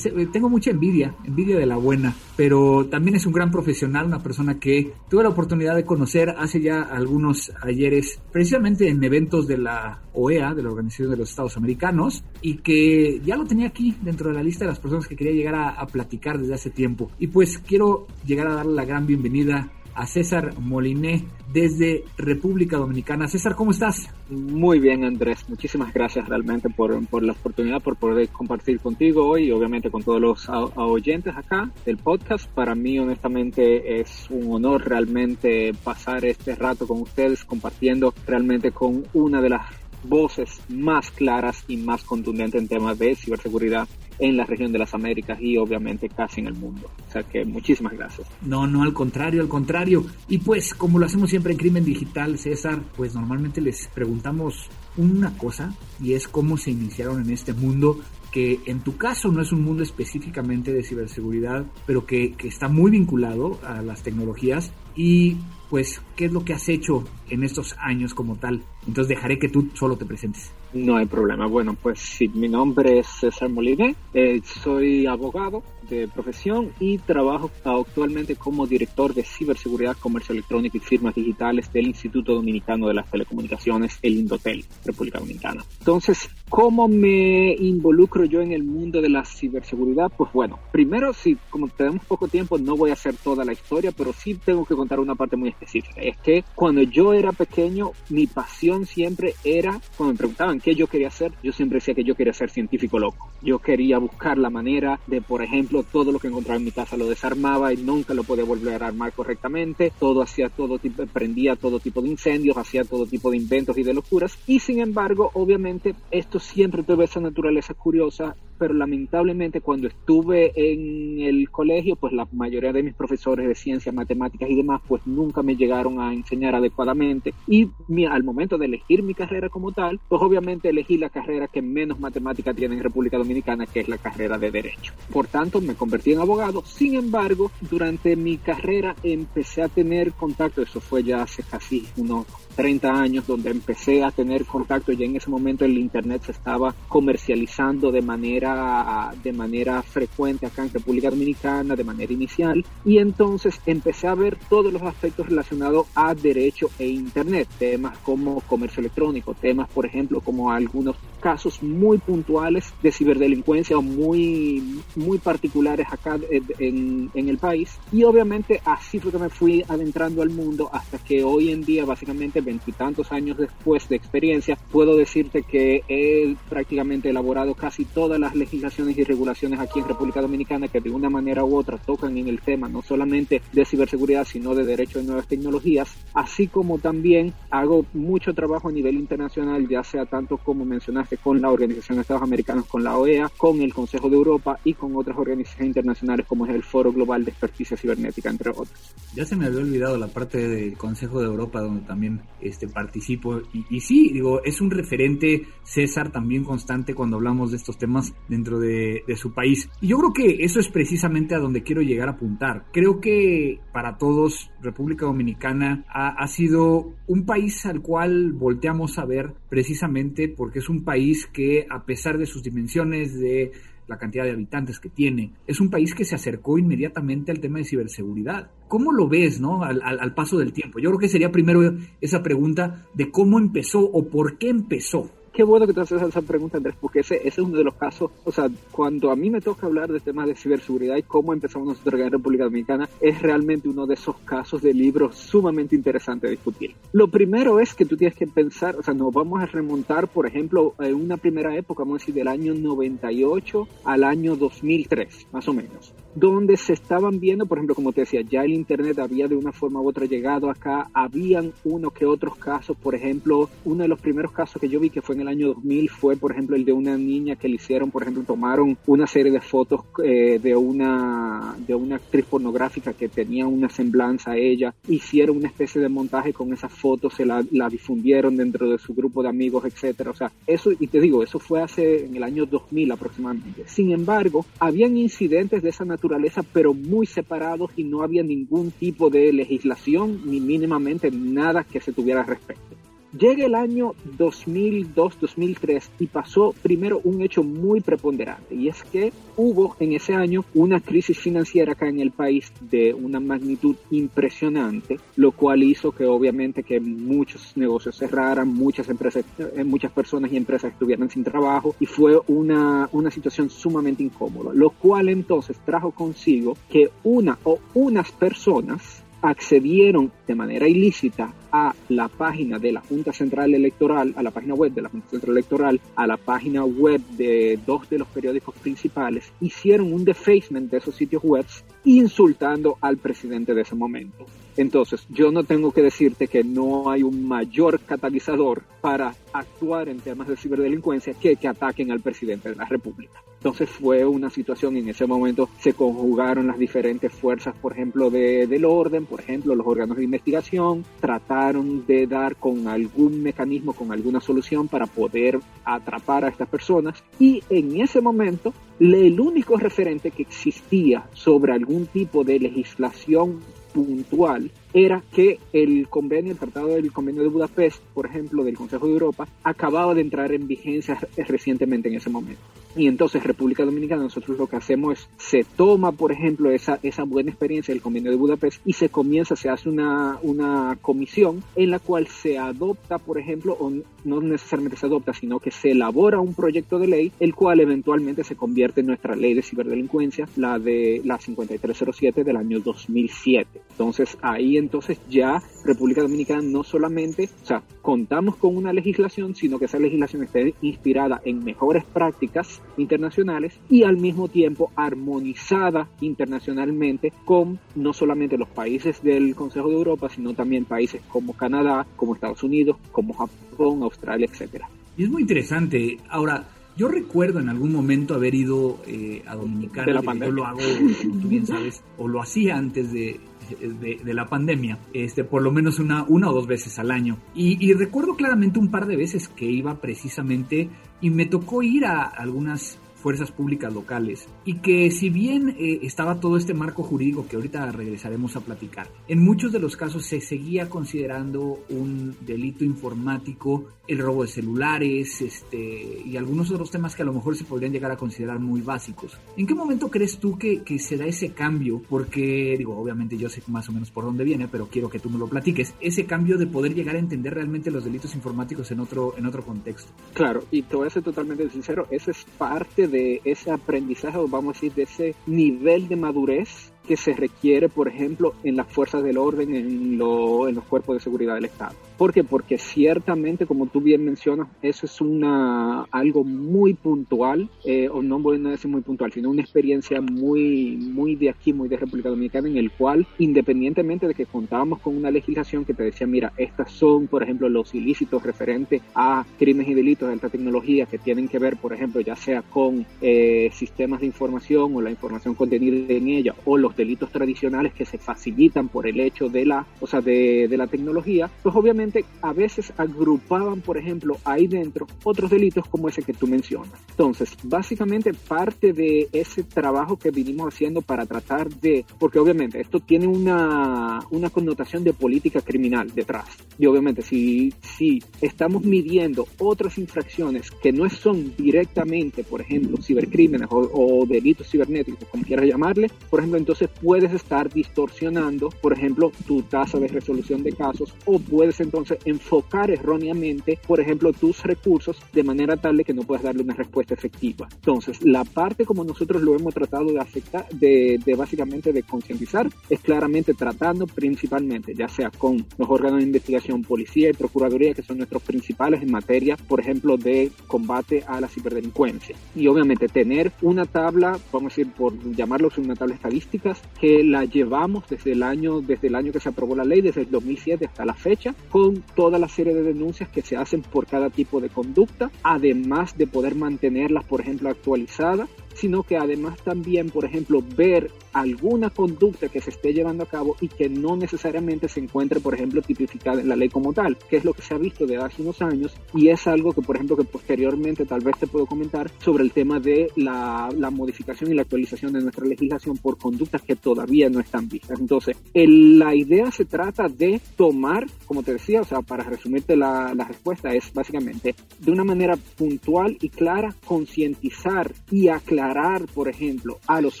tengo 0.32 0.48
mucha 0.48 0.70
envidia, 0.70 1.14
envidia 1.24 1.58
de 1.58 1.66
la 1.66 1.76
buena, 1.76 2.14
pero 2.36 2.86
también 2.86 3.16
es 3.16 3.26
un 3.26 3.32
gran 3.32 3.50
profesional, 3.50 4.06
una 4.06 4.22
persona 4.22 4.58
que 4.58 4.92
tuve 5.08 5.22
la 5.22 5.28
oportunidad 5.30 5.74
de 5.76 5.84
conocer 5.84 6.34
hace 6.38 6.60
ya 6.60 6.82
algunos 6.82 7.52
ayeres, 7.62 8.20
precisamente 8.32 8.88
en 8.88 9.02
eventos 9.02 9.46
de 9.46 9.58
la 9.58 10.02
OEA, 10.12 10.54
de 10.54 10.62
la 10.62 10.70
Organización 10.70 11.10
de 11.10 11.16
los 11.16 11.30
Estados 11.30 11.56
Americanos, 11.56 12.24
y 12.42 12.58
que 12.58 13.20
ya 13.24 13.36
lo 13.36 13.44
tenía 13.44 13.68
aquí 13.68 13.96
dentro 14.02 14.30
de 14.30 14.36
la 14.36 14.42
lista 14.42 14.64
de 14.64 14.70
las 14.70 14.80
personas 14.80 15.06
que 15.06 15.16
quería 15.16 15.32
llegar 15.32 15.54
a, 15.54 15.68
a 15.70 15.86
platicar 15.86 16.38
desde 16.38 16.54
hace 16.54 16.70
tiempo. 16.70 17.10
Y 17.18 17.28
pues 17.28 17.58
quiero 17.58 18.06
llegar 18.26 18.48
a 18.48 18.54
darle 18.54 18.74
la 18.74 18.84
gran 18.84 19.06
bienvenida 19.06 19.70
a 19.98 20.06
César 20.06 20.54
Moliné 20.60 21.24
desde 21.52 22.04
República 22.16 22.76
Dominicana. 22.76 23.26
César, 23.26 23.56
¿cómo 23.56 23.72
estás? 23.72 24.08
Muy 24.30 24.78
bien, 24.78 25.04
Andrés. 25.04 25.44
Muchísimas 25.48 25.92
gracias 25.92 26.28
realmente 26.28 26.70
por, 26.70 26.90
la 27.22 27.32
oportunidad, 27.32 27.82
por 27.82 27.96
poder 27.96 28.28
compartir 28.28 28.78
contigo 28.78 29.26
hoy 29.26 29.46
y 29.46 29.50
obviamente 29.50 29.90
con 29.90 30.04
todos 30.04 30.20
los 30.20 30.48
oyentes 30.76 31.36
acá 31.36 31.70
del 31.84 31.96
podcast. 31.96 32.48
Para 32.50 32.76
mí, 32.76 32.96
honestamente, 32.98 34.00
es 34.00 34.28
un 34.30 34.54
honor 34.54 34.88
realmente 34.88 35.72
pasar 35.82 36.24
este 36.24 36.54
rato 36.54 36.86
con 36.86 37.02
ustedes 37.02 37.44
compartiendo 37.44 38.14
realmente 38.24 38.70
con 38.70 39.04
una 39.14 39.42
de 39.42 39.48
las 39.48 39.62
voces 40.04 40.60
más 40.68 41.10
claras 41.10 41.64
y 41.66 41.76
más 41.76 42.04
contundentes 42.04 42.60
en 42.60 42.68
temas 42.68 42.96
de 43.00 43.16
ciberseguridad 43.16 43.88
en 44.18 44.36
la 44.36 44.44
región 44.44 44.72
de 44.72 44.78
las 44.78 44.94
Américas 44.94 45.38
y 45.40 45.56
obviamente 45.56 46.08
casi 46.08 46.40
en 46.40 46.48
el 46.48 46.54
mundo. 46.54 46.90
O 47.08 47.12
sea 47.12 47.22
que 47.22 47.44
muchísimas 47.44 47.92
gracias. 47.92 48.28
No, 48.42 48.66
no, 48.66 48.82
al 48.82 48.92
contrario, 48.92 49.40
al 49.42 49.48
contrario. 49.48 50.04
Y 50.28 50.38
pues 50.38 50.74
como 50.74 50.98
lo 50.98 51.06
hacemos 51.06 51.30
siempre 51.30 51.52
en 51.52 51.58
Crimen 51.58 51.84
Digital, 51.84 52.38
César, 52.38 52.82
pues 52.96 53.14
normalmente 53.14 53.60
les 53.60 53.88
preguntamos 53.88 54.68
una 54.96 55.36
cosa 55.36 55.74
y 56.00 56.14
es 56.14 56.26
cómo 56.28 56.56
se 56.56 56.70
iniciaron 56.70 57.24
en 57.24 57.30
este 57.30 57.52
mundo 57.52 58.00
que 58.32 58.60
en 58.66 58.80
tu 58.80 58.96
caso 58.96 59.32
no 59.32 59.40
es 59.40 59.52
un 59.52 59.64
mundo 59.64 59.82
específicamente 59.82 60.72
de 60.72 60.82
ciberseguridad, 60.82 61.64
pero 61.86 62.04
que, 62.04 62.32
que 62.32 62.48
está 62.48 62.68
muy 62.68 62.90
vinculado 62.90 63.58
a 63.64 63.80
las 63.80 64.02
tecnologías 64.02 64.72
y 64.94 65.36
pues 65.70 66.02
qué 66.16 66.26
es 66.26 66.32
lo 66.32 66.44
que 66.44 66.54
has 66.54 66.68
hecho 66.68 67.04
en 67.30 67.42
estos 67.42 67.74
años 67.78 68.14
como 68.14 68.36
tal. 68.36 68.62
Entonces 68.86 69.08
dejaré 69.08 69.38
que 69.38 69.48
tú 69.48 69.70
solo 69.74 69.96
te 69.96 70.04
presentes. 70.04 70.52
No 70.72 70.96
hay 70.96 71.06
problema. 71.06 71.46
Bueno, 71.46 71.74
pues 71.80 71.98
sí, 71.98 72.28
mi 72.28 72.48
nombre 72.48 72.98
es 72.98 73.06
César 73.06 73.48
Moliné, 73.48 73.96
eh, 74.12 74.40
soy 74.44 75.06
abogado 75.06 75.62
de 75.88 76.08
profesión 76.08 76.72
y 76.80 76.98
trabajo 76.98 77.50
actualmente 77.64 78.36
como 78.36 78.66
director 78.66 79.14
de 79.14 79.24
ciberseguridad, 79.24 79.96
comercio 79.96 80.32
electrónico 80.32 80.76
y 80.76 80.80
firmas 80.80 81.14
digitales 81.14 81.72
del 81.72 81.86
Instituto 81.86 82.34
Dominicano 82.34 82.88
de 82.88 82.94
las 82.94 83.10
Telecomunicaciones, 83.10 83.98
el 84.02 84.14
Indotel, 84.14 84.64
República 84.84 85.18
Dominicana. 85.18 85.64
Entonces, 85.78 86.28
¿cómo 86.48 86.88
me 86.88 87.54
involucro 87.54 88.24
yo 88.24 88.40
en 88.40 88.52
el 88.52 88.64
mundo 88.64 89.00
de 89.00 89.08
la 89.08 89.24
ciberseguridad? 89.24 90.10
Pues 90.16 90.32
bueno, 90.32 90.58
primero, 90.72 91.12
si 91.12 91.36
como 91.50 91.68
tenemos 91.68 92.04
poco 92.04 92.28
tiempo, 92.28 92.58
no 92.58 92.76
voy 92.76 92.90
a 92.90 92.94
hacer 92.94 93.14
toda 93.16 93.44
la 93.44 93.52
historia, 93.52 93.92
pero 93.92 94.12
sí 94.12 94.34
tengo 94.34 94.64
que 94.64 94.74
contar 94.74 95.00
una 95.00 95.14
parte 95.14 95.36
muy 95.36 95.48
específica. 95.50 96.00
Es 96.00 96.16
que 96.18 96.44
cuando 96.54 96.82
yo 96.82 97.14
era 97.14 97.32
pequeño, 97.32 97.92
mi 98.08 98.26
pasión 98.26 98.86
siempre 98.86 99.34
era, 99.44 99.80
cuando 99.96 100.12
me 100.12 100.18
preguntaban 100.18 100.60
qué 100.60 100.74
yo 100.74 100.86
quería 100.86 101.08
hacer, 101.08 101.32
yo 101.42 101.52
siempre 101.52 101.76
decía 101.76 101.94
que 101.94 102.04
yo 102.04 102.14
quería 102.14 102.32
ser 102.32 102.50
científico 102.50 102.98
loco. 102.98 103.30
Yo 103.42 103.58
quería 103.58 103.98
buscar 103.98 104.38
la 104.38 104.50
manera 104.50 105.00
de, 105.06 105.20
por 105.20 105.42
ejemplo, 105.42 105.77
todo 105.82 106.12
lo 106.12 106.18
que 106.18 106.28
encontraba 106.28 106.58
en 106.58 106.64
mi 106.64 106.72
casa 106.72 106.96
lo 106.96 107.08
desarmaba 107.08 107.72
y 107.72 107.78
nunca 107.78 108.14
lo 108.14 108.24
podía 108.24 108.44
volver 108.44 108.82
a 108.82 108.88
armar 108.88 109.12
correctamente. 109.12 109.92
Todo 109.98 110.22
hacía 110.22 110.48
todo 110.48 110.78
tipo, 110.78 111.06
prendía 111.06 111.56
todo 111.56 111.80
tipo 111.80 112.02
de 112.02 112.08
incendios, 112.08 112.56
hacía 112.56 112.84
todo 112.84 113.06
tipo 113.06 113.30
de 113.30 113.36
inventos 113.36 113.76
y 113.78 113.82
de 113.82 113.94
locuras. 113.94 114.38
Y 114.46 114.60
sin 114.60 114.80
embargo, 114.80 115.30
obviamente, 115.34 115.94
esto 116.10 116.38
siempre 116.38 116.82
tuvo 116.82 117.02
esa 117.02 117.20
naturaleza 117.20 117.74
curiosa 117.74 118.36
pero 118.58 118.74
lamentablemente 118.74 119.60
cuando 119.60 119.88
estuve 119.88 120.52
en 120.54 121.20
el 121.20 121.50
colegio, 121.50 121.96
pues 121.96 122.12
la 122.12 122.26
mayoría 122.32 122.72
de 122.72 122.82
mis 122.82 122.94
profesores 122.94 123.46
de 123.46 123.54
ciencias, 123.54 123.94
matemáticas 123.94 124.50
y 124.50 124.56
demás, 124.56 124.80
pues 124.86 125.06
nunca 125.06 125.42
me 125.42 125.56
llegaron 125.56 126.00
a 126.00 126.12
enseñar 126.12 126.54
adecuadamente. 126.54 127.34
Y 127.46 127.68
al 128.10 128.24
momento 128.24 128.58
de 128.58 128.66
elegir 128.66 129.02
mi 129.02 129.14
carrera 129.14 129.48
como 129.48 129.72
tal, 129.72 130.00
pues 130.08 130.20
obviamente 130.22 130.68
elegí 130.68 130.98
la 130.98 131.10
carrera 131.10 131.48
que 131.48 131.62
menos 131.62 132.00
matemática 132.00 132.54
tiene 132.54 132.74
en 132.74 132.82
República 132.82 133.18
Dominicana, 133.18 133.66
que 133.66 133.80
es 133.80 133.88
la 133.88 133.98
carrera 133.98 134.38
de 134.38 134.50
Derecho. 134.50 134.92
Por 135.12 135.26
tanto, 135.26 135.60
me 135.60 135.74
convertí 135.74 136.12
en 136.12 136.20
abogado. 136.20 136.62
Sin 136.64 136.94
embargo, 136.94 137.50
durante 137.70 138.16
mi 138.16 138.38
carrera 138.38 138.96
empecé 139.02 139.62
a 139.62 139.68
tener 139.68 140.12
contacto, 140.12 140.62
eso 140.62 140.80
fue 140.80 141.02
ya 141.02 141.22
hace 141.22 141.42
casi 141.42 141.86
unos 141.96 142.26
30 142.58 142.90
años 142.90 143.24
donde 143.24 143.50
empecé 143.50 144.02
a 144.02 144.10
tener 144.10 144.44
contacto 144.44 144.90
y 144.90 145.04
en 145.04 145.14
ese 145.14 145.30
momento 145.30 145.64
el 145.64 145.78
internet 145.78 146.22
se 146.24 146.32
estaba 146.32 146.74
comercializando 146.88 147.92
de 147.92 148.02
manera 148.02 149.12
de 149.22 149.32
manera 149.32 149.80
frecuente 149.80 150.46
acá 150.46 150.62
en 150.62 150.72
República 150.72 151.08
Dominicana 151.08 151.76
de 151.76 151.84
manera 151.84 152.12
inicial 152.12 152.66
y 152.84 152.98
entonces 152.98 153.60
empecé 153.64 154.08
a 154.08 154.16
ver 154.16 154.36
todos 154.48 154.72
los 154.72 154.82
aspectos 154.82 155.28
relacionados 155.28 155.86
a 155.94 156.16
derecho 156.16 156.68
e 156.80 156.88
internet 156.88 157.46
temas 157.60 157.96
como 157.98 158.40
comercio 158.40 158.80
electrónico 158.80 159.34
temas 159.34 159.68
por 159.68 159.86
ejemplo 159.86 160.20
como 160.20 160.50
algunos 160.50 160.96
casos 161.18 161.62
muy 161.62 161.98
puntuales 161.98 162.72
de 162.82 162.92
ciberdelincuencia 162.92 163.78
muy 163.78 164.82
muy 164.96 165.18
particulares 165.18 165.86
acá 165.90 166.18
en, 166.58 167.10
en 167.14 167.28
el 167.28 167.38
país. 167.38 167.78
Y 167.92 168.04
obviamente 168.04 168.60
así 168.64 168.98
fue 168.98 169.12
que 169.12 169.18
me 169.18 169.28
fui 169.28 169.64
adentrando 169.68 170.22
al 170.22 170.30
mundo 170.30 170.70
hasta 170.72 170.98
que 170.98 171.24
hoy 171.24 171.50
en 171.50 171.64
día 171.64 171.84
básicamente 171.84 172.40
veintitantos 172.40 173.12
años 173.12 173.38
después 173.38 173.88
de 173.88 173.96
experiencia, 173.96 174.56
puedo 174.70 174.96
decirte 174.96 175.42
que 175.42 175.82
he 175.88 176.36
prácticamente 176.48 177.10
elaborado 177.10 177.54
casi 177.54 177.84
todas 177.84 178.18
las 178.18 178.34
legislaciones 178.34 178.96
y 178.98 179.04
regulaciones 179.04 179.60
aquí 179.60 179.80
en 179.80 179.88
República 179.88 180.20
Dominicana 180.20 180.68
que 180.68 180.80
de 180.80 180.90
una 180.90 181.10
manera 181.10 181.44
u 181.44 181.56
otra 181.56 181.78
tocan 181.78 182.16
en 182.16 182.28
el 182.28 182.40
tema 182.40 182.68
no 182.68 182.82
solamente 182.82 183.42
de 183.52 183.64
ciberseguridad, 183.64 184.24
sino 184.24 184.54
de 184.54 184.64
derecho 184.64 184.98
de 184.98 185.06
nuevas 185.06 185.26
tecnologías, 185.26 185.96
así 186.14 186.46
como 186.46 186.78
también 186.78 187.32
hago 187.50 187.84
mucho 187.94 188.34
trabajo 188.34 188.68
a 188.68 188.72
nivel 188.72 188.96
internacional, 188.96 189.66
ya 189.68 189.82
sea 189.82 190.06
tanto 190.06 190.38
como 190.38 190.64
mencionaste 190.64 191.07
con 191.16 191.40
la 191.40 191.50
Organización 191.50 191.96
de 191.96 192.02
Estados 192.02 192.22
Americanos, 192.22 192.66
con 192.66 192.84
la 192.84 192.96
OEA, 192.96 193.30
con 193.36 193.60
el 193.60 193.72
Consejo 193.72 194.08
de 194.08 194.16
Europa 194.16 194.58
y 194.64 194.74
con 194.74 194.94
otras 194.96 195.16
organizaciones 195.16 195.68
internacionales 195.68 196.26
como 196.26 196.46
es 196.46 196.54
el 196.54 196.62
Foro 196.62 196.92
Global 196.92 197.24
de 197.24 197.30
Experticia 197.30 197.76
Cibernética, 197.76 198.30
entre 198.30 198.50
otros. 198.50 198.70
Ya 199.14 199.24
se 199.24 199.36
me 199.36 199.46
había 199.46 199.60
olvidado 199.60 199.96
la 199.96 200.08
parte 200.08 200.46
del 200.46 200.76
Consejo 200.76 201.20
de 201.20 201.26
Europa, 201.26 201.60
donde 201.60 201.86
también 201.86 202.20
este, 202.40 202.68
participo. 202.68 203.40
Y, 203.70 203.80
sí, 203.80 204.10
digo, 204.12 204.42
es 204.44 204.60
un 204.60 204.70
referente, 204.70 205.46
César, 205.62 206.10
también 206.12 206.44
constante 206.44 206.94
cuando 206.94 207.16
hablamos 207.16 207.50
de 207.50 207.56
estos 207.56 207.78
temas 207.78 208.14
dentro 208.28 208.58
de, 208.58 209.02
de, 209.06 209.16
su 209.16 209.32
país. 209.32 209.68
Y 209.80 209.88
yo 209.88 209.98
creo 209.98 210.12
que 210.12 210.44
eso 210.44 210.60
es 210.60 210.68
precisamente 210.68 211.34
a 211.34 211.38
donde 211.38 211.62
quiero 211.62 211.82
llegar 211.82 212.08
a 212.08 212.12
apuntar. 212.12 212.66
Creo 212.72 213.00
que 213.00 213.60
para 213.72 213.98
todos, 213.98 214.50
República 214.62 215.06
Dominicana 215.06 215.84
ha, 215.88 216.08
ha 216.08 216.26
sido 216.28 216.94
un 217.06 217.24
país 217.24 217.64
al 217.66 217.80
cual 217.80 218.32
volteamos 218.32 218.98
a 218.98 219.04
ver 219.04 219.34
precisamente 219.48 220.28
porque 220.28 220.58
es 220.58 220.68
un 220.68 220.84
país 220.84 220.97
que, 221.32 221.66
a 221.68 221.84
pesar 221.84 222.18
de 222.18 222.26
sus 222.26 222.42
dimensiones, 222.42 223.18
de 223.18 223.52
la 223.86 223.98
cantidad 223.98 224.24
de 224.24 224.32
habitantes 224.32 224.78
que 224.78 224.90
tiene, 224.90 225.32
es 225.46 225.60
un 225.60 225.70
país 225.70 225.94
que 225.94 226.04
se 226.04 226.14
acercó 226.14 226.58
inmediatamente 226.58 227.32
al 227.32 227.40
tema 227.40 227.58
de 227.58 227.64
ciberseguridad. 227.64 228.50
¿Cómo 228.68 228.92
lo 228.92 229.08
ves, 229.08 229.40
no? 229.40 229.64
Al, 229.64 229.80
al 229.82 230.14
paso 230.14 230.38
del 230.38 230.52
tiempo. 230.52 230.78
Yo 230.78 230.90
creo 230.90 231.00
que 231.00 231.08
sería 231.08 231.32
primero 231.32 231.76
esa 232.00 232.22
pregunta 232.22 232.86
de 232.94 233.10
cómo 233.10 233.38
empezó 233.38 233.80
o 233.80 234.08
por 234.08 234.36
qué 234.38 234.50
empezó 234.50 235.10
qué 235.38 235.44
bueno 235.44 235.68
que 235.68 235.72
te 235.72 235.80
haces 235.80 236.02
esa 236.02 236.20
pregunta, 236.20 236.56
Andrés, 236.56 236.74
porque 236.80 236.98
ese, 236.98 237.14
ese, 237.18 237.28
es 237.28 237.38
uno 237.38 237.58
de 237.58 237.62
los 237.62 237.76
casos, 237.76 238.10
o 238.24 238.32
sea, 238.32 238.48
cuando 238.72 239.12
a 239.12 239.14
mí 239.14 239.30
me 239.30 239.40
toca 239.40 239.68
hablar 239.68 239.88
de 239.88 240.00
temas 240.00 240.26
de 240.26 240.34
ciberseguridad 240.34 240.96
y 240.96 241.04
cómo 241.04 241.32
empezamos 241.32 241.68
nosotros 241.68 242.00
en 242.00 242.10
República 242.10 242.42
Dominicana, 242.42 242.88
es 243.00 243.22
realmente 243.22 243.68
uno 243.68 243.86
de 243.86 243.94
esos 243.94 244.16
casos 244.24 244.60
de 244.62 244.74
libros 244.74 245.14
sumamente 245.14 245.76
interesante 245.76 246.26
de 246.26 246.32
discutir. 246.32 246.74
Lo 246.90 247.06
primero 247.06 247.60
es 247.60 247.72
que 247.72 247.84
tú 247.84 247.96
tienes 247.96 248.16
que 248.16 248.26
pensar, 248.26 248.74
o 248.74 248.82
sea, 248.82 248.94
nos 248.94 249.14
vamos 249.14 249.40
a 249.40 249.46
remontar, 249.46 250.08
por 250.08 250.26
ejemplo, 250.26 250.74
en 250.80 250.96
una 250.96 251.16
primera 251.16 251.56
época, 251.56 251.84
vamos 251.84 251.98
a 251.98 252.02
decir, 252.02 252.16
del 252.16 252.26
año 252.26 252.54
98 252.54 253.68
al 253.84 254.02
año 254.02 254.34
2003, 254.34 255.28
más 255.30 255.46
o 255.46 255.52
menos 255.52 255.94
donde 256.14 256.56
se 256.56 256.72
estaban 256.72 257.20
viendo, 257.20 257.46
por 257.46 257.58
ejemplo, 257.58 257.74
como 257.74 257.92
te 257.92 258.00
decía, 258.00 258.22
ya 258.22 258.42
el 258.42 258.52
Internet 258.52 258.98
había 258.98 259.28
de 259.28 259.36
una 259.36 259.52
forma 259.52 259.80
u 259.80 259.88
otra 259.88 260.06
llegado 260.06 260.50
acá, 260.50 260.88
habían 260.92 261.52
uno 261.64 261.90
que 261.90 262.06
otros 262.06 262.36
casos, 262.36 262.76
por 262.76 262.94
ejemplo, 262.94 263.48
uno 263.64 263.82
de 263.82 263.88
los 263.88 264.00
primeros 264.00 264.32
casos 264.32 264.60
que 264.60 264.68
yo 264.68 264.80
vi 264.80 264.90
que 264.90 265.02
fue 265.02 265.14
en 265.14 265.22
el 265.22 265.27
año 265.28 265.48
2000 265.48 265.90
fue, 265.90 266.16
por 266.16 266.32
ejemplo, 266.32 266.56
el 266.56 266.64
de 266.64 266.72
una 266.72 266.96
niña 266.96 267.36
que 267.36 267.48
le 267.48 267.56
hicieron, 267.56 267.90
por 267.90 268.02
ejemplo, 268.02 268.24
tomaron 268.24 268.76
una 268.86 269.06
serie 269.06 269.32
de 269.32 269.40
fotos 269.40 269.82
eh, 270.04 270.38
de, 270.42 270.56
una, 270.56 271.56
de 271.66 271.74
una 271.74 271.96
actriz 271.96 272.24
pornográfica 272.24 272.92
que 272.92 273.08
tenía 273.08 273.46
una 273.46 273.68
semblanza 273.68 274.32
a 274.32 274.36
ella, 274.36 274.74
hicieron 274.88 275.36
una 275.36 275.48
especie 275.48 275.80
de 275.80 275.88
montaje 275.88 276.32
con 276.32 276.52
esas 276.52 276.72
fotos, 276.72 277.14
se 277.14 277.24
la, 277.24 277.44
la 277.52 277.68
difundieron 277.68 278.36
dentro 278.36 278.68
de 278.68 278.78
su 278.78 278.94
grupo 278.94 279.22
de 279.22 279.28
amigos, 279.28 279.64
etcétera. 279.64 280.10
O 280.10 280.14
sea, 280.14 280.32
eso, 280.46 280.70
y 280.72 280.86
te 280.86 281.00
digo, 281.00 281.22
eso 281.22 281.38
fue 281.38 281.62
hace 281.62 282.04
en 282.06 282.16
el 282.16 282.22
año 282.22 282.46
2000 282.46 282.92
aproximadamente. 282.92 283.64
Sin 283.66 283.92
embargo, 283.92 284.44
habían 284.58 284.96
incidentes 284.96 285.62
de 285.62 285.70
esa 285.70 285.84
naturaleza 285.84 286.42
pero 286.52 286.74
muy 286.74 287.06
separados 287.06 287.70
y 287.76 287.84
no 287.84 288.02
había 288.02 288.22
ningún 288.22 288.70
tipo 288.70 289.10
de 289.10 289.32
legislación 289.32 290.22
ni 290.24 290.40
mínimamente 290.40 291.10
nada 291.10 291.64
que 291.64 291.80
se 291.80 291.92
tuviera 291.92 292.22
respecto. 292.22 292.87
Llega 293.16 293.46
el 293.46 293.54
año 293.54 293.94
2002-2003 294.18 295.88
y 295.98 296.06
pasó 296.08 296.54
primero 296.62 297.00
un 297.04 297.22
hecho 297.22 297.42
muy 297.42 297.80
preponderante 297.80 298.54
y 298.54 298.68
es 298.68 298.82
que 298.82 299.14
hubo 299.34 299.74
en 299.80 299.92
ese 299.94 300.14
año 300.14 300.44
una 300.52 300.80
crisis 300.80 301.18
financiera 301.18 301.72
acá 301.72 301.88
en 301.88 302.00
el 302.00 302.10
país 302.10 302.52
de 302.60 302.92
una 302.92 303.18
magnitud 303.18 303.76
impresionante, 303.90 305.00
lo 305.16 305.32
cual 305.32 305.62
hizo 305.62 305.92
que 305.92 306.04
obviamente 306.04 306.62
que 306.62 306.80
muchos 306.80 307.56
negocios 307.56 307.96
cerraran, 307.96 308.52
muchas 308.52 308.90
empresas, 308.90 309.24
eh, 309.38 309.64
muchas 309.64 309.90
personas 309.90 310.30
y 310.30 310.36
empresas 310.36 310.72
estuvieran 310.72 311.08
sin 311.08 311.24
trabajo 311.24 311.74
y 311.80 311.86
fue 311.86 312.20
una, 312.26 312.90
una 312.92 313.10
situación 313.10 313.48
sumamente 313.48 314.02
incómoda, 314.02 314.52
lo 314.52 314.68
cual 314.68 315.08
entonces 315.08 315.56
trajo 315.64 315.92
consigo 315.92 316.58
que 316.68 316.90
una 317.04 317.38
o 317.44 317.58
unas 317.72 318.12
personas 318.12 319.02
accedieron 319.28 320.10
de 320.26 320.34
manera 320.34 320.66
ilícita 320.66 321.34
a 321.52 321.74
la 321.88 322.08
página 322.08 322.58
de 322.58 322.72
la 322.72 322.80
Junta 322.80 323.12
Central 323.12 323.54
Electoral, 323.54 324.14
a 324.16 324.22
la 324.22 324.30
página 324.30 324.54
web 324.54 324.72
de 324.72 324.82
la 324.82 324.88
Junta 324.88 325.10
Central 325.10 325.32
Electoral, 325.32 325.80
a 325.96 326.06
la 326.06 326.16
página 326.16 326.64
web 326.64 327.00
de 327.10 327.58
dos 327.66 327.88
de 327.90 327.98
los 327.98 328.08
periódicos 328.08 328.54
principales, 328.56 329.32
hicieron 329.40 329.92
un 329.92 330.04
defacement 330.04 330.70
de 330.70 330.78
esos 330.78 330.94
sitios 330.94 331.22
web 331.22 331.44
insultando 331.84 332.78
al 332.80 332.96
presidente 332.96 333.54
de 333.54 333.62
ese 333.62 333.74
momento. 333.74 334.24
Entonces, 334.56 335.06
yo 335.10 335.30
no 335.30 335.44
tengo 335.44 335.72
que 335.72 335.82
decirte 335.82 336.26
que 336.26 336.42
no 336.42 336.90
hay 336.90 337.02
un 337.02 337.28
mayor 337.28 337.80
catalizador 337.80 338.62
para 338.80 339.14
actuar 339.32 339.88
en 339.88 340.00
temas 340.00 340.28
de 340.28 340.36
ciberdelincuencia 340.36 341.14
que 341.14 341.36
que 341.36 341.48
ataquen 341.48 341.92
al 341.92 342.00
presidente 342.00 342.48
de 342.48 342.56
la 342.56 342.64
República. 342.64 343.22
Entonces 343.38 343.70
fue 343.70 344.04
una 344.04 344.30
situación, 344.30 344.76
en 344.76 344.88
ese 344.88 345.06
momento 345.06 345.48
se 345.60 345.72
conjugaron 345.72 346.48
las 346.48 346.58
diferentes 346.58 347.12
fuerzas, 347.12 347.54
por 347.56 347.72
ejemplo, 347.72 348.10
de, 348.10 348.46
del 348.46 348.64
orden, 348.64 349.06
por 349.06 349.20
ejemplo, 349.20 349.54
los 349.54 349.66
órganos 349.66 349.96
de 349.96 350.04
investigación, 350.04 350.84
trataron 351.00 351.86
de 351.86 352.06
dar 352.06 352.36
con 352.36 352.66
algún 352.66 353.22
mecanismo, 353.22 353.72
con 353.72 353.92
alguna 353.92 354.20
solución 354.20 354.66
para 354.66 354.86
poder 354.86 355.38
atrapar 355.64 356.24
a 356.24 356.28
estas 356.28 356.48
personas 356.48 357.02
y 357.20 357.42
en 357.48 357.80
ese 357.80 358.00
momento 358.00 358.52
el 358.80 359.20
único 359.20 359.56
referente 359.56 360.10
que 360.10 360.22
existía 360.22 361.04
sobre 361.12 361.52
algún 361.52 361.86
tipo 361.86 362.24
de 362.24 362.40
legislación 362.40 363.40
puntual 363.72 364.50
era 364.72 365.02
que 365.12 365.38
el 365.52 365.88
convenio, 365.88 366.32
el 366.32 366.38
tratado 366.38 366.68
del 366.68 366.92
convenio 366.92 367.22
de 367.22 367.28
Budapest, 367.28 367.82
por 367.94 368.06
ejemplo, 368.06 368.44
del 368.44 368.56
Consejo 368.56 368.86
de 368.86 368.92
Europa, 368.92 369.28
acababa 369.42 369.94
de 369.94 370.00
entrar 370.00 370.32
en 370.32 370.46
vigencia 370.46 370.98
recientemente 371.16 371.88
en 371.88 371.96
ese 371.96 372.10
momento. 372.10 372.40
Y 372.78 372.86
entonces 372.86 373.24
República 373.24 373.64
Dominicana 373.64 374.04
nosotros 374.04 374.38
lo 374.38 374.46
que 374.46 374.54
hacemos 374.54 375.00
es, 375.00 375.08
se 375.16 375.42
toma, 375.42 375.90
por 375.90 376.12
ejemplo, 376.12 376.52
esa, 376.52 376.78
esa 376.84 377.02
buena 377.02 377.30
experiencia 377.30 377.74
del 377.74 377.82
convenio 377.82 378.12
de 378.12 378.16
Budapest 378.16 378.62
y 378.64 378.74
se 378.74 378.88
comienza, 378.88 379.34
se 379.34 379.48
hace 379.48 379.68
una, 379.68 380.16
una 380.22 380.78
comisión 380.80 381.42
en 381.56 381.72
la 381.72 381.80
cual 381.80 382.06
se 382.06 382.38
adopta, 382.38 382.98
por 382.98 383.18
ejemplo, 383.18 383.56
o 383.58 383.72
no 384.04 384.20
necesariamente 384.20 384.76
se 384.76 384.86
adopta, 384.86 385.12
sino 385.12 385.40
que 385.40 385.50
se 385.50 385.72
elabora 385.72 386.20
un 386.20 386.34
proyecto 386.34 386.78
de 386.78 386.86
ley, 386.86 387.12
el 387.18 387.34
cual 387.34 387.58
eventualmente 387.58 388.22
se 388.22 388.36
convierte 388.36 388.82
en 388.82 388.86
nuestra 388.86 389.16
ley 389.16 389.34
de 389.34 389.42
ciberdelincuencia, 389.42 390.28
la 390.36 390.60
de 390.60 391.02
la 391.04 391.18
5307 391.18 392.22
del 392.22 392.36
año 392.36 392.60
2007. 392.60 393.60
Entonces 393.72 394.16
ahí 394.22 394.56
entonces 394.56 395.00
ya 395.10 395.42
República 395.64 396.02
Dominicana 396.02 396.42
no 396.42 396.62
solamente, 396.62 397.28
o 397.42 397.46
sea, 397.46 397.60
contamos 397.82 398.36
con 398.36 398.56
una 398.56 398.72
legislación, 398.72 399.34
sino 399.34 399.58
que 399.58 399.64
esa 399.64 399.80
legislación 399.80 400.22
esté 400.22 400.54
inspirada 400.62 401.20
en 401.24 401.42
mejores 401.42 401.84
prácticas 401.84 402.62
internacionales 402.76 403.58
y 403.68 403.82
al 403.82 403.96
mismo 403.96 404.28
tiempo 404.28 404.70
armonizada 404.76 405.88
internacionalmente 406.00 407.12
con 407.24 407.58
no 407.74 407.92
solamente 407.92 408.38
los 408.38 408.48
países 408.48 409.02
del 409.02 409.34
Consejo 409.34 409.68
de 409.68 409.74
Europa, 409.74 410.08
sino 410.08 410.34
también 410.34 410.64
países 410.64 411.02
como 411.08 411.32
Canadá, 411.32 411.86
como 411.96 412.14
Estados 412.14 412.42
Unidos, 412.42 412.76
como 412.92 413.14
Japón, 413.14 413.82
Australia, 413.82 414.26
etcétera. 414.30 414.68
Y 414.96 415.04
es 415.04 415.10
muy 415.10 415.22
interesante. 415.22 415.98
Ahora, 416.08 416.48
yo 416.76 416.88
recuerdo 416.88 417.40
en 417.40 417.48
algún 417.48 417.72
momento 417.72 418.14
haber 418.14 418.34
ido 418.34 418.78
eh, 418.86 419.22
a 419.26 419.34
Dominicana, 419.34 420.00
yo 420.14 420.30
lo 420.30 420.46
hago, 420.46 420.60
como 421.02 421.20
tú 421.20 421.28
bien 421.28 421.46
sabes, 421.46 421.82
o 421.96 422.06
lo 422.06 422.22
hacía 422.22 422.56
antes 422.56 422.92
de, 422.92 423.18
de, 423.56 424.14
la 424.14 424.26
pandemia, 424.26 424.78
este, 424.92 425.24
por 425.24 425.42
lo 425.42 425.50
menos 425.50 425.78
una, 425.78 426.04
una 426.08 426.30
o 426.30 426.32
dos 426.32 426.46
veces 426.46 426.78
al 426.78 426.90
año. 426.90 427.18
Y, 427.34 427.64
y 427.64 427.72
recuerdo 427.72 428.16
claramente 428.16 428.58
un 428.58 428.70
par 428.70 428.86
de 428.86 428.96
veces 428.96 429.28
que 429.28 429.46
iba 429.46 429.80
precisamente 429.80 430.68
y 431.00 431.10
me 431.10 431.26
tocó 431.26 431.62
ir 431.62 431.84
a 431.86 432.02
algunas 432.02 432.78
fuerzas 433.02 433.30
públicas 433.30 433.72
locales 433.72 434.28
y 434.44 434.58
que 434.58 434.90
si 434.90 435.10
bien 435.10 435.56
eh, 435.58 435.80
estaba 435.82 436.20
todo 436.20 436.36
este 436.36 436.54
marco 436.54 436.82
jurídico 436.82 437.26
que 437.28 437.36
ahorita 437.36 437.70
regresaremos 437.72 438.36
a 438.36 438.40
platicar, 438.40 438.88
en 439.06 439.24
muchos 439.24 439.52
de 439.52 439.60
los 439.60 439.76
casos 439.76 440.04
se 440.04 440.20
seguía 440.20 440.68
considerando 440.68 441.60
un 441.68 442.16
delito 442.20 442.64
informático 442.64 443.66
el 443.88 443.98
robo 443.98 444.22
de 444.22 444.28
celulares 444.28 445.22
este, 445.22 446.02
y 446.04 446.16
algunos 446.16 446.50
otros 446.50 446.70
temas 446.70 446.94
que 446.94 447.02
a 447.02 447.06
lo 447.06 447.12
mejor 447.12 447.36
se 447.36 447.44
podrían 447.44 447.72
llegar 447.72 447.90
a 447.90 447.96
considerar 447.96 448.38
muy 448.38 448.60
básicos. 448.60 449.18
¿En 449.36 449.46
qué 449.46 449.54
momento 449.54 449.90
crees 449.90 450.18
tú 450.18 450.38
que, 450.38 450.62
que 450.62 450.78
se 450.78 450.96
da 450.96 451.06
ese 451.06 451.32
cambio? 451.32 451.82
Porque, 451.88 452.54
digo, 452.58 452.78
obviamente 452.78 453.16
yo 453.16 453.30
sé 453.30 453.42
más 453.46 453.68
o 453.68 453.72
menos 453.72 453.90
por 453.90 454.04
dónde 454.04 454.24
viene, 454.24 454.46
pero 454.46 454.68
quiero 454.68 454.90
que 454.90 454.98
tú 454.98 455.08
me 455.08 455.18
lo 455.18 455.26
platiques. 455.26 455.74
Ese 455.80 456.04
cambio 456.04 456.36
de 456.36 456.46
poder 456.46 456.74
llegar 456.74 456.96
a 456.96 456.98
entender 456.98 457.34
realmente 457.34 457.70
los 457.70 457.84
delitos 457.84 458.14
informáticos 458.14 458.70
en 458.70 458.80
otro, 458.80 459.14
en 459.16 459.24
otro 459.24 459.42
contexto. 459.42 459.90
Claro, 460.12 460.44
y 460.50 460.62
te 460.62 460.76
voy 460.76 460.86
a 460.86 460.90
ser 460.90 461.02
totalmente 461.02 461.48
sincero, 461.48 461.86
eso 461.90 462.10
es 462.10 462.26
parte 462.36 462.87
de 462.88 463.20
ese 463.24 463.50
aprendizaje, 463.50 464.18
o 464.18 464.28
vamos 464.28 464.50
a 464.50 464.60
decir, 464.60 464.74
de 464.74 464.82
ese 464.82 465.14
nivel 465.26 465.88
de 465.88 465.96
madurez 465.96 466.72
que 466.86 466.96
se 466.96 467.12
requiere, 467.12 467.68
por 467.68 467.88
ejemplo, 467.88 468.34
en 468.44 468.56
las 468.56 468.66
fuerzas 468.66 469.02
del 469.02 469.18
orden, 469.18 469.54
en, 469.54 469.98
lo, 469.98 470.48
en 470.48 470.54
los 470.54 470.64
cuerpos 470.64 470.96
de 470.96 471.00
seguridad 471.00 471.34
del 471.34 471.44
Estado. 471.44 471.74
¿Por 471.98 472.12
qué? 472.12 472.22
Porque 472.22 472.58
ciertamente, 472.58 473.44
como 473.44 473.66
tú 473.66 473.80
bien 473.80 474.04
mencionas, 474.04 474.46
eso 474.62 474.86
es 474.86 475.00
una, 475.00 475.82
algo 475.90 476.22
muy 476.22 476.74
puntual, 476.74 477.50
eh, 477.64 477.88
o 477.92 478.04
no 478.04 478.20
voy 478.20 478.36
a 478.36 478.50
decir 478.50 478.70
muy 478.70 478.82
puntual, 478.82 479.10
sino 479.12 479.30
una 479.30 479.42
experiencia 479.42 480.00
muy, 480.00 480.76
muy 480.76 481.16
de 481.16 481.28
aquí, 481.30 481.52
muy 481.52 481.68
de 481.68 481.76
República 481.76 482.08
Dominicana, 482.08 482.48
en 482.48 482.56
el 482.56 482.70
cual, 482.70 483.04
independientemente 483.18 484.06
de 484.06 484.14
que 484.14 484.26
contábamos 484.26 484.78
con 484.78 484.96
una 484.96 485.10
legislación 485.10 485.64
que 485.64 485.74
te 485.74 485.82
decía, 485.82 486.06
mira, 486.06 486.32
estas 486.36 486.70
son, 486.70 487.08
por 487.08 487.24
ejemplo, 487.24 487.48
los 487.48 487.74
ilícitos 487.74 488.22
referentes 488.22 488.80
a 488.94 489.26
crímenes 489.36 489.70
y 489.70 489.74
delitos 489.74 490.06
de 490.06 490.12
alta 490.12 490.28
tecnología 490.28 490.86
que 490.86 490.98
tienen 490.98 491.26
que 491.26 491.40
ver, 491.40 491.56
por 491.56 491.72
ejemplo, 491.72 492.00
ya 492.00 492.14
sea 492.14 492.42
con 492.42 492.86
eh, 493.00 493.50
sistemas 493.52 493.98
de 493.98 494.06
información 494.06 494.72
o 494.76 494.80
la 494.80 494.92
información 494.92 495.34
contenida 495.34 495.92
en 495.92 496.06
ella, 496.06 496.36
o 496.44 496.58
los 496.58 496.76
delitos 496.76 497.10
tradicionales 497.10 497.74
que 497.74 497.84
se 497.84 497.98
facilitan 497.98 498.68
por 498.68 498.86
el 498.86 499.00
hecho 499.00 499.28
de 499.28 499.46
la, 499.46 499.66
o 499.80 499.88
sea, 499.88 500.00
de, 500.00 500.46
de 500.46 500.56
la 500.56 500.68
tecnología, 500.68 501.28
pues 501.42 501.56
obviamente 501.56 501.87
a 502.22 502.32
veces 502.32 502.72
agrupaban, 502.76 503.60
por 503.60 503.78
ejemplo, 503.78 504.16
ahí 504.24 504.46
dentro 504.46 504.86
otros 505.04 505.30
delitos 505.30 505.66
como 505.68 505.88
ese 505.88 506.02
que 506.02 506.12
tú 506.12 506.26
mencionas. 506.26 506.72
Entonces, 506.90 507.36
básicamente 507.42 508.12
parte 508.14 508.72
de 508.72 509.08
ese 509.12 509.42
trabajo 509.42 509.96
que 509.96 510.10
vinimos 510.10 510.52
haciendo 510.52 510.82
para 510.82 511.06
tratar 511.06 511.48
de, 511.48 511.84
porque 511.98 512.18
obviamente 512.18 512.60
esto 512.60 512.80
tiene 512.80 513.06
una, 513.06 514.00
una 514.10 514.30
connotación 514.30 514.84
de 514.84 514.92
política 514.92 515.40
criminal 515.40 515.92
detrás. 515.94 516.26
Y 516.58 516.66
obviamente 516.66 517.02
si, 517.02 517.52
si 517.60 518.02
estamos 518.20 518.64
midiendo 518.64 519.26
otras 519.38 519.78
infracciones 519.78 520.50
que 520.50 520.72
no 520.72 520.88
son 520.90 521.34
directamente, 521.36 522.24
por 522.24 522.40
ejemplo, 522.40 522.78
cibercrímenes 522.82 523.48
o, 523.50 523.58
o 523.72 524.06
delitos 524.06 524.48
cibernéticos, 524.50 525.08
como 525.08 525.24
quieras 525.24 525.46
llamarle, 525.46 525.90
por 526.10 526.20
ejemplo, 526.20 526.38
entonces 526.38 526.68
puedes 526.82 527.12
estar 527.12 527.52
distorsionando, 527.52 528.48
por 528.60 528.72
ejemplo, 528.72 529.12
tu 529.26 529.42
tasa 529.42 529.78
de 529.78 529.88
resolución 529.88 530.42
de 530.42 530.52
casos 530.52 530.94
o 531.04 531.18
puedes 531.18 531.60
entonces 531.60 531.77
enfocar 532.04 532.70
erróneamente, 532.70 533.58
por 533.66 533.80
ejemplo, 533.80 534.12
tus 534.12 534.42
recursos 534.42 534.98
de 535.12 535.22
manera 535.22 535.56
tal 535.56 535.76
de 535.76 535.84
que 535.84 535.94
no 535.94 536.02
puedas 536.02 536.24
darle 536.24 536.42
una 536.42 536.54
respuesta 536.54 536.94
efectiva. 536.94 537.48
Entonces, 537.54 538.02
la 538.02 538.24
parte 538.24 538.64
como 538.64 538.84
nosotros 538.84 539.22
lo 539.22 539.34
hemos 539.34 539.54
tratado 539.54 539.92
de 539.92 540.00
afectar, 540.00 540.48
de, 540.50 540.98
de 541.04 541.14
básicamente 541.14 541.72
de 541.72 541.82
concientizar, 541.82 542.48
es 542.68 542.80
claramente 542.80 543.34
tratando 543.34 543.86
principalmente, 543.86 544.74
ya 544.74 544.88
sea 544.88 545.10
con 545.10 545.44
los 545.56 545.68
órganos 545.68 545.98
de 545.98 546.06
investigación, 546.06 546.62
policía 546.62 547.10
y 547.10 547.12
procuraduría, 547.12 547.74
que 547.74 547.82
son 547.82 547.98
nuestros 547.98 548.22
principales 548.22 548.82
en 548.82 548.90
materia, 548.90 549.36
por 549.36 549.60
ejemplo, 549.60 549.96
de 549.96 550.30
combate 550.46 551.04
a 551.06 551.20
la 551.20 551.28
ciberdelincuencia. 551.28 552.16
Y 552.34 552.46
obviamente 552.46 552.88
tener 552.88 553.32
una 553.42 553.64
tabla, 553.66 554.18
vamos 554.32 554.52
a 554.52 554.56
decir, 554.56 554.72
por 554.72 554.94
llamarlo 555.14 555.50
una 555.56 555.74
tabla 555.74 555.94
estadísticas, 555.94 556.60
que 556.80 557.02
la 557.02 557.24
llevamos 557.24 557.84
desde 557.88 558.12
el 558.12 558.22
año, 558.22 558.60
desde 558.60 558.88
el 558.88 558.94
año 558.94 559.12
que 559.12 559.20
se 559.20 559.28
aprobó 559.28 559.56
la 559.56 559.64
ley, 559.64 559.80
desde 559.80 560.02
el 560.02 560.10
2007 560.10 560.66
hasta 560.66 560.84
la 560.84 560.94
fecha, 560.94 561.34
con 561.50 561.67
toda 561.94 562.18
la 562.18 562.28
serie 562.28 562.54
de 562.54 562.62
denuncias 562.62 563.08
que 563.08 563.22
se 563.22 563.36
hacen 563.36 563.62
por 563.62 563.86
cada 563.86 564.10
tipo 564.10 564.40
de 564.40 564.48
conducta, 564.48 565.10
además 565.22 565.96
de 565.96 566.06
poder 566.06 566.34
mantenerlas, 566.34 567.04
por 567.04 567.20
ejemplo, 567.20 567.48
actualizadas 567.48 568.28
sino 568.58 568.82
que 568.82 568.96
además 568.96 569.38
también, 569.42 569.90
por 569.90 570.04
ejemplo, 570.04 570.42
ver 570.56 570.90
alguna 571.12 571.70
conducta 571.70 572.28
que 572.28 572.40
se 572.40 572.50
esté 572.50 572.72
llevando 572.72 573.04
a 573.04 573.06
cabo 573.06 573.36
y 573.40 573.48
que 573.48 573.68
no 573.68 573.96
necesariamente 573.96 574.68
se 574.68 574.80
encuentre, 574.80 575.20
por 575.20 575.34
ejemplo, 575.34 575.62
tipificada 575.62 576.20
en 576.20 576.28
la 576.28 576.36
ley 576.36 576.48
como 576.48 576.72
tal, 576.72 576.96
que 577.08 577.16
es 577.16 577.24
lo 577.24 577.32
que 577.32 577.42
se 577.42 577.54
ha 577.54 577.58
visto 577.58 577.86
de 577.86 577.96
hace 577.96 578.22
unos 578.22 578.40
años 578.42 578.74
y 578.94 579.08
es 579.08 579.26
algo 579.26 579.52
que, 579.52 579.62
por 579.62 579.76
ejemplo, 579.76 579.96
que 579.96 580.04
posteriormente 580.04 580.84
tal 580.84 581.00
vez 581.00 581.18
te 581.18 581.26
puedo 581.26 581.46
comentar 581.46 581.90
sobre 582.00 582.24
el 582.24 582.32
tema 582.32 582.60
de 582.60 582.90
la, 582.96 583.48
la 583.56 583.70
modificación 583.70 584.30
y 584.30 584.34
la 584.34 584.42
actualización 584.42 584.92
de 584.92 585.00
nuestra 585.00 585.26
legislación 585.26 585.76
por 585.76 585.98
conductas 585.98 586.42
que 586.42 586.56
todavía 586.56 587.08
no 587.08 587.20
están 587.20 587.48
vistas. 587.48 587.78
Entonces, 587.80 588.16
la 588.34 588.94
idea 588.94 589.30
se 589.30 589.44
trata 589.44 589.88
de 589.88 590.20
tomar, 590.36 590.86
como 591.06 591.22
te 591.22 591.32
decía, 591.32 591.60
o 591.60 591.64
sea, 591.64 591.80
para 591.82 592.04
resumirte 592.04 592.56
la, 592.56 592.92
la 592.94 593.04
respuesta, 593.04 593.50
es 593.50 593.72
básicamente 593.72 594.34
de 594.58 594.72
una 594.72 594.84
manera 594.84 595.16
puntual 595.36 595.96
y 596.00 596.08
clara 596.08 596.54
concientizar 596.64 597.72
y 597.90 598.08
aclarar, 598.08 598.47
por 598.94 599.08
ejemplo, 599.08 599.58
a 599.66 599.80
los 599.80 600.00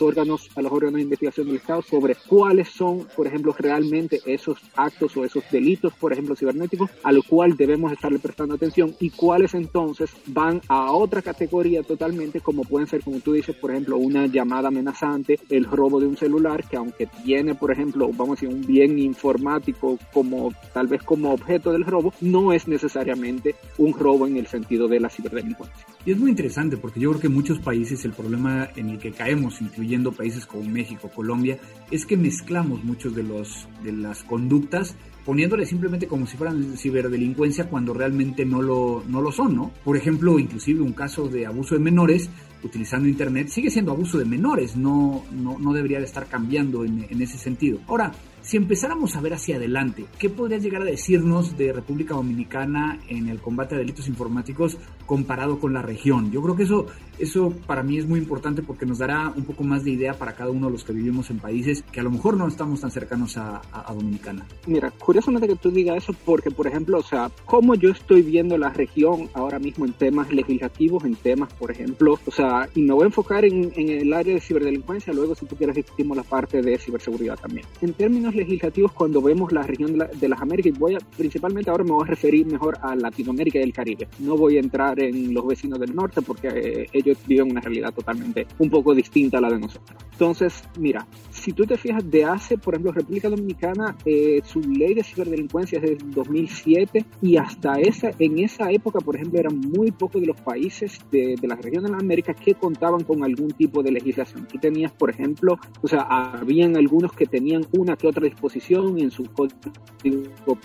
órganos, 0.00 0.50
a 0.56 0.62
los 0.62 0.72
órganos 0.72 0.96
de 0.96 1.02
investigación 1.02 1.46
del 1.46 1.56
Estado 1.56 1.82
sobre 1.82 2.14
cuáles 2.14 2.68
son, 2.68 3.06
por 3.14 3.26
ejemplo, 3.26 3.54
realmente 3.58 4.20
esos 4.26 4.58
actos 4.74 5.16
o 5.16 5.24
esos 5.24 5.44
delitos, 5.50 5.92
por 5.94 6.12
ejemplo, 6.12 6.34
cibernéticos, 6.34 6.90
a 7.02 7.12
lo 7.12 7.22
cual 7.22 7.56
debemos 7.56 7.92
estarle 7.92 8.18
prestando 8.18 8.54
atención 8.54 8.94
y 9.00 9.10
cuáles 9.10 9.54
entonces 9.54 10.10
van 10.26 10.60
a 10.68 10.92
otra 10.92 11.22
categoría 11.22 11.82
totalmente, 11.82 12.40
como 12.40 12.64
pueden 12.64 12.88
ser, 12.88 13.02
como 13.02 13.20
tú 13.20 13.32
dices, 13.32 13.54
por 13.54 13.70
ejemplo, 13.70 13.96
una 13.96 14.26
llamada 14.26 14.68
amenazante, 14.68 15.38
el 15.50 15.64
robo 15.64 16.00
de 16.00 16.06
un 16.06 16.16
celular, 16.16 16.64
que 16.68 16.76
aunque 16.76 17.06
tiene, 17.24 17.54
por 17.54 17.70
ejemplo, 17.70 18.08
vamos 18.08 18.38
a 18.38 18.40
decir, 18.40 18.48
un 18.48 18.66
bien 18.66 18.98
informático 18.98 19.98
como 20.12 20.52
tal 20.72 20.86
vez 20.86 21.02
como 21.02 21.32
objeto 21.32 21.70
del 21.72 21.84
robo, 21.84 22.12
no 22.20 22.52
es 22.52 22.66
necesariamente 22.66 23.54
un 23.76 23.92
robo 23.92 24.26
en 24.26 24.36
el 24.36 24.46
sentido 24.46 24.88
de 24.88 25.00
la 25.00 25.10
ciberdelincuencia. 25.10 25.86
Y 26.04 26.12
es 26.12 26.18
muy 26.18 26.30
interesante 26.30 26.76
porque 26.76 27.00
yo 27.00 27.10
creo 27.10 27.20
que 27.20 27.28
muchos 27.28 27.58
países 27.58 28.04
el 28.04 28.12
problema 28.12 28.37
en 28.46 28.90
el 28.90 28.98
que 28.98 29.12
caemos, 29.12 29.60
incluyendo 29.60 30.12
países 30.12 30.46
como 30.46 30.68
México, 30.68 31.10
Colombia, 31.14 31.58
es 31.90 32.06
que 32.06 32.16
mezclamos 32.16 32.84
muchos 32.84 33.14
de 33.14 33.22
los 33.22 33.68
de 33.82 33.92
las 33.92 34.22
conductas 34.22 34.96
poniéndole 35.28 35.66
simplemente 35.66 36.06
como 36.06 36.26
si 36.26 36.38
fueran 36.38 36.78
ciberdelincuencia 36.78 37.68
cuando 37.68 37.92
realmente 37.92 38.46
no 38.46 38.62
lo, 38.62 39.04
no 39.06 39.20
lo 39.20 39.30
son, 39.30 39.56
¿no? 39.56 39.70
Por 39.84 39.94
ejemplo, 39.94 40.38
inclusive 40.38 40.80
un 40.80 40.94
caso 40.94 41.28
de 41.28 41.44
abuso 41.44 41.74
de 41.74 41.82
menores 41.82 42.30
utilizando 42.62 43.06
Internet 43.06 43.48
sigue 43.48 43.70
siendo 43.70 43.92
abuso 43.92 44.16
de 44.16 44.24
menores, 44.24 44.74
no, 44.74 45.24
no, 45.32 45.58
no 45.58 45.72
debería 45.74 45.98
de 45.98 46.06
estar 46.06 46.26
cambiando 46.28 46.82
en, 46.82 47.06
en 47.10 47.20
ese 47.20 47.36
sentido. 47.36 47.78
Ahora, 47.88 48.10
si 48.48 48.56
empezáramos 48.56 49.14
a 49.14 49.20
ver 49.20 49.34
hacia 49.34 49.56
adelante, 49.56 50.06
¿qué 50.18 50.30
podrías 50.30 50.62
llegar 50.62 50.80
a 50.80 50.86
decirnos 50.86 51.58
de 51.58 51.70
República 51.70 52.14
Dominicana 52.14 52.98
en 53.06 53.28
el 53.28 53.40
combate 53.40 53.74
a 53.74 53.78
delitos 53.78 54.08
informáticos 54.08 54.78
comparado 55.04 55.58
con 55.58 55.74
la 55.74 55.82
región? 55.82 56.32
Yo 56.32 56.40
creo 56.40 56.56
que 56.56 56.62
eso, 56.62 56.86
eso 57.18 57.52
para 57.66 57.82
mí 57.82 57.98
es 57.98 58.06
muy 58.08 58.18
importante 58.18 58.62
porque 58.62 58.86
nos 58.86 58.96
dará 58.96 59.28
un 59.36 59.44
poco 59.44 59.64
más 59.64 59.84
de 59.84 59.90
idea 59.90 60.14
para 60.14 60.34
cada 60.34 60.50
uno 60.50 60.68
de 60.68 60.72
los 60.72 60.82
que 60.82 60.94
vivimos 60.94 61.28
en 61.28 61.40
países 61.40 61.84
que 61.92 62.00
a 62.00 62.02
lo 62.02 62.10
mejor 62.10 62.38
no 62.38 62.48
estamos 62.48 62.80
tan 62.80 62.90
cercanos 62.90 63.36
a, 63.36 63.60
a, 63.70 63.90
a 63.90 63.92
Dominicana. 63.92 64.46
Mira, 64.66 64.90
curiosamente 64.92 65.46
que 65.46 65.56
tú 65.56 65.70
digas 65.70 65.98
eso 65.98 66.14
porque, 66.24 66.50
por 66.50 66.66
ejemplo, 66.66 67.00
o 67.00 67.02
sea, 67.02 67.30
cómo 67.44 67.74
yo 67.74 67.90
estoy 67.90 68.22
viendo 68.22 68.56
la 68.56 68.70
región 68.70 69.28
ahora 69.34 69.58
mismo 69.58 69.84
en 69.84 69.92
temas 69.92 70.32
legislativos, 70.32 71.04
en 71.04 71.16
temas, 71.16 71.52
por 71.52 71.70
ejemplo, 71.70 72.18
o 72.24 72.30
sea, 72.30 72.66
y 72.74 72.80
me 72.80 72.94
voy 72.94 73.02
a 73.02 73.06
enfocar 73.08 73.44
en, 73.44 73.70
en 73.76 73.90
el 73.90 74.10
área 74.10 74.32
de 74.32 74.40
ciberdelincuencia, 74.40 75.12
luego 75.12 75.34
si 75.34 75.44
tú 75.44 75.54
quieres 75.54 75.76
discutimos 75.76 76.16
la 76.16 76.22
parte 76.22 76.62
de 76.62 76.78
ciberseguridad 76.78 77.38
también. 77.38 77.66
En 77.82 77.92
términos 77.92 78.37
legislativos 78.38 78.92
cuando 78.92 79.20
vemos 79.20 79.52
la 79.52 79.62
región 79.62 79.92
de, 79.92 79.98
la, 79.98 80.06
de, 80.06 80.28
las 80.28 80.40
Américas, 80.40 80.78
voy 80.78 80.94
a, 80.94 80.98
principalmente 81.16 81.70
ahora 81.70 81.84
me 81.84 81.92
voy 81.92 82.04
a 82.04 82.10
referir 82.10 82.46
mejor 82.46 82.78
a 82.80 82.94
Latinoamérica 82.94 83.58
y 83.58 83.62
el 83.62 83.72
Caribe. 83.72 84.08
No 84.20 84.36
voy 84.36 84.56
a 84.56 84.60
entrar 84.60 85.00
en 85.00 85.34
los 85.34 85.46
vecinos 85.46 85.78
del 85.78 85.94
norte 85.94 86.22
porque 86.22 86.48
eh, 86.48 86.88
ellos 86.92 87.18
viven 87.26 87.50
una 87.50 87.60
realidad 87.60 87.92
totalmente 87.92 88.46
un 88.58 88.70
poco 88.70 88.94
distinta 88.94 89.38
a 89.38 89.40
la 89.40 89.50
de 89.50 89.58
nosotros. 89.58 89.98
Entonces, 90.12 90.64
mira, 90.78 91.06
si 91.30 91.52
tú 91.52 91.64
te 91.64 91.76
fijas 91.76 92.08
de 92.10 92.24
hace, 92.24 92.58
por 92.58 92.74
ejemplo, 92.74 92.92
República 92.92 93.28
Dominicana, 93.28 93.96
eh, 94.04 94.40
su 94.44 94.60
ley 94.60 94.94
de 94.94 95.04
ciberdelincuencia 95.04 95.78
es 95.78 95.90
de 95.90 95.98
2007 96.14 97.04
y 97.22 97.36
hasta 97.36 97.74
esa, 97.80 98.10
en 98.18 98.38
esa 98.38 98.70
época, 98.70 98.98
por 99.00 99.16
ejemplo, 99.16 99.38
eran 99.38 99.58
muy 99.58 99.92
pocos 99.92 100.20
de 100.20 100.26
los 100.26 100.40
países 100.40 100.98
de, 101.10 101.36
de 101.40 101.48
la 101.48 101.56
región 101.56 101.84
de 101.84 101.90
las 101.90 102.00
Américas 102.00 102.36
que 102.36 102.54
contaban 102.54 103.04
con 103.04 103.22
algún 103.22 103.50
tipo 103.52 103.82
de 103.82 103.92
legislación. 103.92 104.46
Tú 104.46 104.58
tenías, 104.58 104.92
por 104.92 105.10
ejemplo, 105.10 105.58
o 105.82 105.88
sea, 105.88 106.02
habían 106.02 106.76
algunos 106.76 107.12
que 107.12 107.26
tenían 107.26 107.64
una 107.72 107.96
que 107.96 108.06
otra 108.06 108.26
disposición 108.30 108.98
en 108.98 109.10
su 109.10 109.24
código 109.24 109.54